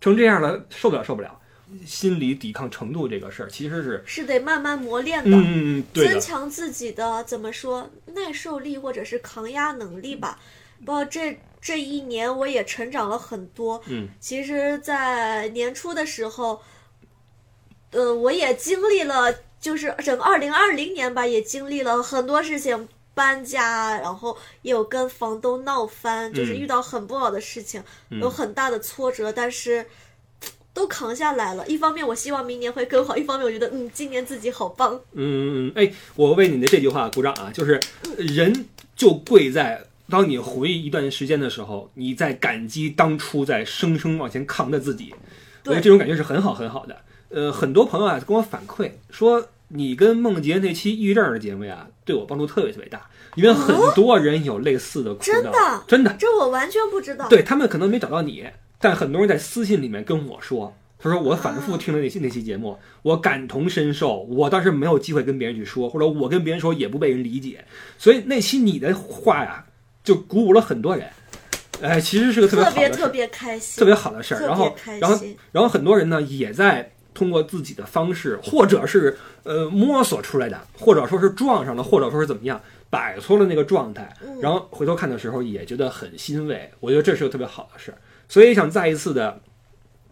[0.00, 1.36] 成这样了，受不了，受不了。
[1.86, 10.40] 心理抵抗程度这个事儿，其实是是得慢慢磨练的，嗯，增强自己的怎么说耐受力或者是抗压能力吧。
[10.84, 13.80] 不，这这一年我也成长了很多。
[13.86, 16.60] 嗯，其实，在年初的时候，
[17.92, 22.88] 呃，我也经历了，就是整个二零二零年吧，也经历了很多事情。
[23.20, 29.84] 搬家，然后也有跟房东闹翻，就是遇到很不好的事情，有很大的挫折，但是
[30.72, 31.66] 都扛下来了。
[31.66, 34.98] 一方面，我希望明年会更好；一方面，我觉得嗯，今年自己好棒。
[35.12, 37.50] 嗯，哎，我为你的这句话鼓掌啊！
[37.52, 37.78] 就是
[38.16, 38.64] 人
[38.96, 45.14] 就贵在当你回忆一段时间的时候，你在感激当初在生生往前扛的自己。
[45.66, 46.96] 我觉得这种感觉是很好很好的。
[47.28, 49.46] 呃，很多朋友啊跟我反馈说。
[49.72, 57.28] 你跟梦洁那期抑郁症的节目呀，对我帮助特别特别大，因为很多人有类似的苦恼，真的，真的，这我完全不知道。
[57.28, 58.44] 对他们可能没找到你，
[58.80, 67.64] 但很多人在私信里面跟我说，他说我反复听了那期那期节目，我感同身受，我当时没有机会跟别人去说，或者我跟别人说也不被人理解，
[67.96, 69.66] 所以那期你的话呀，
[70.02, 71.06] 就鼓舞了很多人。
[71.80, 74.40] 哎，其实是个特别好的，特别开心，特别好的事儿。
[74.40, 76.90] 然后，然后，然后很多人呢也在。
[77.12, 86.70] 通过自己的方式，或者是呃摸索出来的，或者说是撞上了，或者说是怎么样摆脱了那个状态，然后回头看的时候也觉得很欣慰。
[86.80, 87.98] 我觉得这是个特别好的事儿，
[88.28, 89.40] 所以想再一次的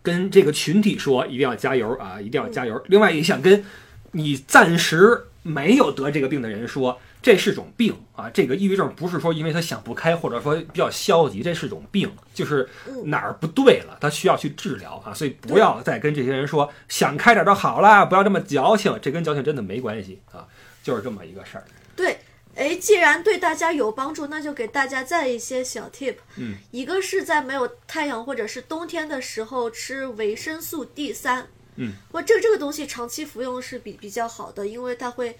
[0.02, 2.82] 跟这个群体说，一定要加油啊，一定要加油。
[2.86, 3.64] 另外也想跟
[4.12, 6.98] 你暂时没有得这个病的人说。
[7.20, 8.30] 这是种病啊！
[8.30, 12.68] 这个抑郁症不是说因为他想不开，或者说比较消极，这是种病，就是
[13.04, 15.12] 哪儿不对了，他需要去治疗啊！
[15.12, 20.46] 所以不要再跟这些人说想开点就好了，不要这么矫情，这跟矫情真的没关系啊，
[20.82, 21.64] 就是这么一个事儿。
[21.96, 22.18] 对，
[22.54, 26.16] 哎，既然对大家有帮助，那就给大家再一些小 tip。
[26.36, 31.48] 嗯，一个是在没有太阳或者是冬天的时候吃维生素 D 三。
[31.74, 35.36] 嗯，我这这个东西长期服用是比比较好的，因为它会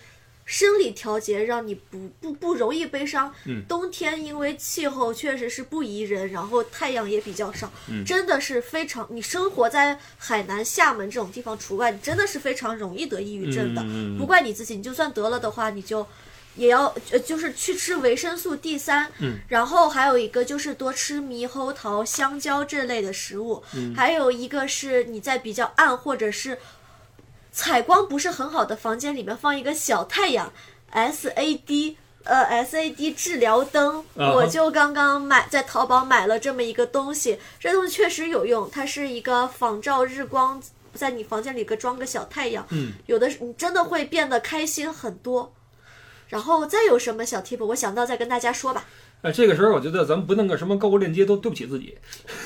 [0.49, 3.31] 生理调节，让你不不不容易悲伤。
[3.45, 9.07] 嗯，冬天因为气候确实是不宜人，然后太阳也比较少，嗯真的是非常。
[9.11, 13.85] 你生活在海南、厦门这种地方除外，你真的是非常容易得抑郁症的。
[14.19, 16.07] 不怪你自己，你就算得了的话，你就
[16.57, 26.59] 也要呃，就是去吃维生素 D 三，嗯，然后还有一个就是多吃猕猴桃、香蕉这类的食物，嗯还有一个是你在比较暗或者是
[27.53, 30.53] 采光不是很好的房间里面放一个小太阳
[30.93, 31.97] SAD。
[32.25, 40.61] 呃，SAD 治疗灯，我就刚刚买在淘宝买了这么一个东西，这东西确实有用，它是一个仿照日光，
[40.93, 45.55] 在你房间里个装个小太阳，嗯，有的你真的会变得开心很多。
[46.27, 48.85] 然后再有什么小 tip，我想到再跟大家说吧。
[49.23, 51.97] 哎，这个时候我觉得咱们不弄个什么购物链接都对不起自己，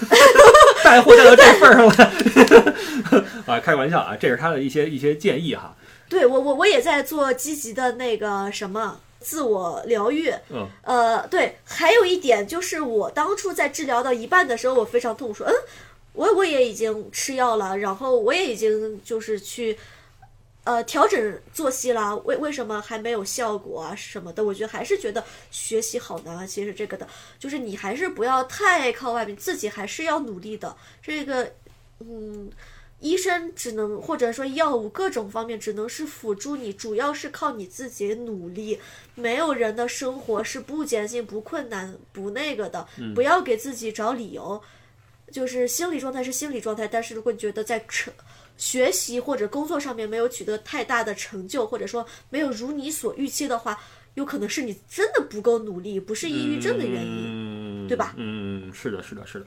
[0.84, 5.74] 带货带到这份儿上了 啊，开玩笑啊，这是他的一些一些建议哈。
[6.08, 10.30] 对我我我也在做积极的那个什么自我疗愈。
[10.50, 15.54] 嗯，呃，对，还有一点就是我当初在治疗到一半的时候，我非常痛苦，说嗯，
[16.12, 19.78] 我我也已经吃药了，然后我也已经就是去。
[20.64, 24.44] 呃，调整作息啦，为为什么还没有效果啊什么的？
[24.44, 26.46] 我觉得还是觉得学习好难啊。
[26.46, 30.76] 其实这个的，就是你还是不要太靠外面，自己还是要努力的。
[31.02, 31.52] 这个，
[31.98, 32.48] 嗯，
[33.00, 38.78] 医生只能或者说药物各种方面只能是辅助你，主要是靠你自己努力。
[39.16, 42.86] 没有人的生活是不艰辛、不困难、不那个的，
[43.16, 44.62] 不要给自己找理由。
[45.32, 48.12] 就是心理状态是心理状态，但是如果你觉得在成
[48.56, 53.78] 学习或者工作上面没有取得太大的成就，或者说没有如你所预期的话，
[54.14, 57.86] 有可能是你真的不够努力，不是抑郁症的原因。
[57.86, 59.46] 嗯，对吧嗯，是的，是的，是的。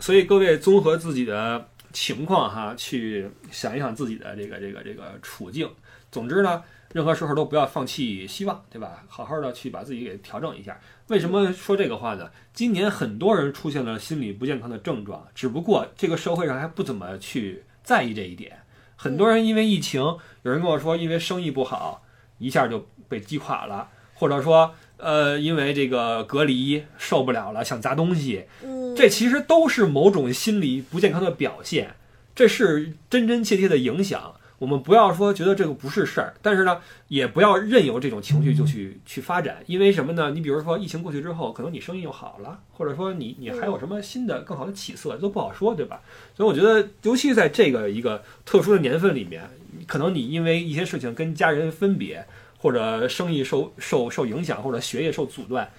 [0.00, 5.70] 所以各位综合自己的情况哈，去想一想自己的这个这个这个处境。
[6.10, 9.04] 总之呢，任何时候都不要放弃希望，对吧？
[9.08, 10.80] 好好的去把自己给调整一下。
[11.08, 12.30] 为什么说这个话呢？
[12.52, 18.58] 今年很多人出现了心理不健康的症状，只不过这个社会上还不怎么去在意这一点。
[18.96, 22.02] 很多人因为疫情，有人跟我说，因为生意不好，
[22.38, 31.94] 一下就被击垮了，或者说，呃，因为这个隔离受不了了，想砸东西，嗯，这其实都是某种心理不健康的表现，
[32.34, 34.34] 这是真真切切的影响。
[34.64, 40.30] 我们不要说觉得这个不是事儿，但是呢，也不要任由这种情绪就去去发展，因为什么呢？
[40.30, 46.00] 你比如说疫情过去之后，可能你生意又好了，或者说你你还有什么新的更好的起色，都不好说，对吧？
[46.34, 49.42] 所以我觉得，尤其在这个一个特殊的年份里面，
[49.86, 52.24] 可能你因为一些事情跟家人分别，
[52.56, 55.70] 或者生意受受受影响，或者学业受阻断，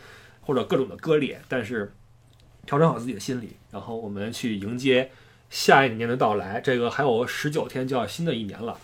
[0.41, 1.91] 或者各种的割裂，但是
[2.67, 5.09] 调整好自己的心理，然后我们去迎接
[5.49, 6.59] 下一年的到来。
[6.61, 8.79] 这个还有十九天就要新的一年了，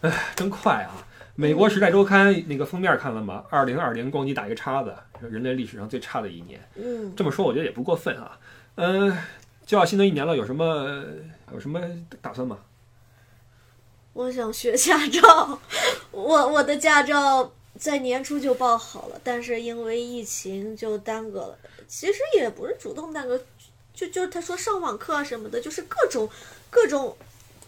[0.00, 1.06] 哎，真快啊！
[1.34, 3.44] 美国《时代周刊》那个封面看了吗？
[3.48, 6.60] 二零二零咣叽打一个叉子，人类历史上最差的一年。
[6.74, 8.38] 嗯，这么说我觉得也不过分啊。
[8.74, 9.16] 嗯、
[9.64, 11.04] 就要新的一年了，有什么
[11.52, 11.80] 有什么
[12.20, 12.58] 打算吗？
[14.14, 15.60] 我想学驾照，
[16.10, 21.58] 我我的驾照在年初就报好了，但是因为疫情就耽搁了。
[21.86, 23.40] 其实也不是主动耽搁，
[23.98, 26.30] 就就是他说上网课啊什么的，就是各种
[26.70, 27.16] 各种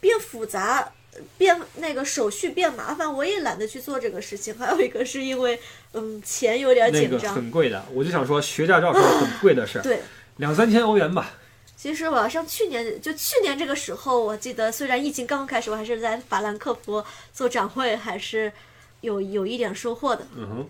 [0.01, 0.93] 变复杂。
[1.37, 4.57] 变那个手续变麻烦，我也懒得去做这个事情。
[4.57, 5.61] 还有一个是因为，
[5.93, 7.35] 嗯，钱有点那个紧张。
[7.35, 10.01] 很贵的，我就想说学驾照是很 贵的事儿，对，
[10.37, 11.33] 两三千欧元吧。
[11.77, 17.05] 其实我要像去年，就去年这个时候，我记得虽然疫情刚刚开始，我还是在法兰克福
[17.35, 18.51] 做展会，还是
[19.01, 20.25] 有有一点收获的。
[20.37, 20.69] 嗯哼，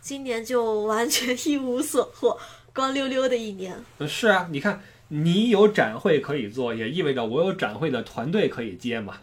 [0.00, 2.38] 今年就完全 一无所获，
[2.78, 3.74] 光溜溜的一年。
[3.98, 9.18] 嗯是啊，你看你有展会可以做，也意味着我有展会的团队可以接嘛。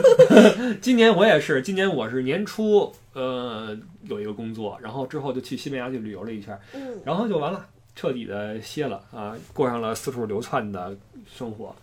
[0.80, 10.96] 今年我也是，今年我是年初呃有一个工作，然后之后就去西班牙去旅游了一圈，嗯，然后就完了，彻底的歇了啊，过上了四处流窜的
[11.30, 11.76] 生活，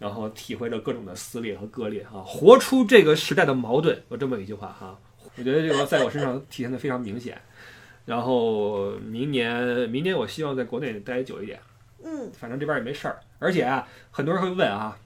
[0.00, 4.98] 然后体会着各种的撕裂和割裂啊，活出这个时代的矛盾，有这么一句话哈、
[5.36, 7.40] 我觉得这个在我身上体现的非常明显。
[8.10, 11.60] 然后明年，明年我希望在国内待久一点，
[12.02, 13.20] 嗯，反正这边也没事儿。
[13.38, 14.98] 而且啊，很多人会问啊，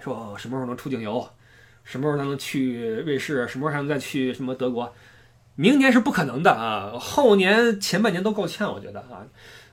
[0.00, 1.28] 说什么时候能出境游，
[1.82, 4.94] 什么时候才能去瑞士，什么时候才能再去什么德国？
[5.56, 9.26] 明年是不可能的啊，后年前半年都够呛，我觉得啊，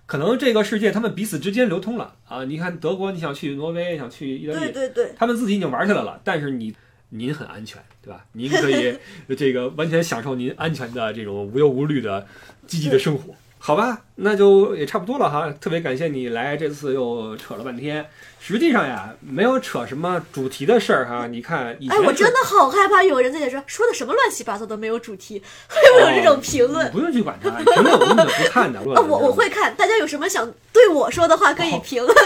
[0.08, 2.46] 可能这个世界他们彼此之间流通了啊。
[2.46, 6.76] 你看德国，你想去挪威，想去意大利，对对对，他们自己已经玩起来了，但是你
[7.10, 8.24] 您很安全，对吧？
[8.34, 8.98] 您可以
[9.38, 12.26] 这个完全享受您安全的这种无忧无虑的
[12.68, 13.34] 积极的生活。
[13.62, 15.52] 好吧，那就也差不多了哈。
[15.60, 18.06] 特别感谢你来，这次又扯了半天。
[18.40, 21.28] 实际上呀，没有扯什么主题的事儿哈。
[21.28, 26.92] 你看，以前哎，我真的好害怕有人在这说说的什么乱七八糟的，没有主题，会不会有这种评论你？
[26.92, 28.80] 不用去管他，评论我根本不看的。
[28.80, 32.18] 啊，我我会看，大家有什么想对我说的话可以评论，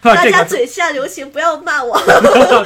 [0.00, 1.96] 啊大家嘴下留情，不要骂我。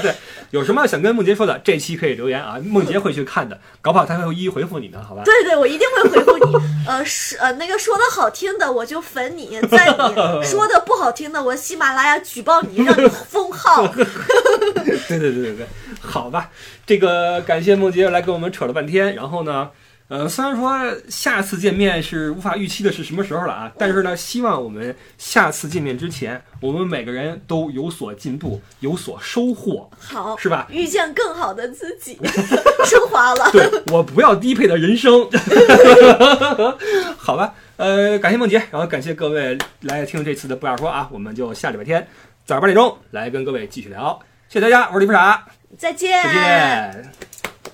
[0.00, 0.14] 对，
[0.50, 5.22] 有什么想跟梦洁说的，这期可以留言啊，梦洁会去看的，搞不好她会一一回复你的，好吧？
[5.24, 6.54] 对对，我一定会回复你。
[6.86, 10.14] 呃，是呃，那个说的好听的我就粉你在你，
[10.44, 13.86] 说的不好听的我喜马拉雅举报你，让你封号。
[15.08, 15.66] 对对对对对，
[16.00, 16.50] 好吧，
[16.86, 19.70] 这个感谢梦洁来跟我们扯了半天，然后呢，
[20.08, 20.70] 呃，虽然说
[21.08, 30.66] 下次见面是无法预期的是什么时候了啊，但是呢，希望我们下次见面之前，我们每个人都有所进步，有所收获，好，是吧？
[30.70, 32.18] 遇见更好的自己，
[32.84, 33.50] 升华了。
[33.50, 35.26] 对我不要低配的人生，
[37.16, 37.54] 好吧？
[37.76, 42.06] 呃，感谢梦洁，然后感谢各位来听这次的不二说啊，我们就下礼拜天
[42.44, 45.46] 早上八点钟来跟各位继续聊，谢谢大家，我是李不傻，
[45.78, 46.22] 再见。
[46.22, 46.32] 再
[46.92, 47.73] 见。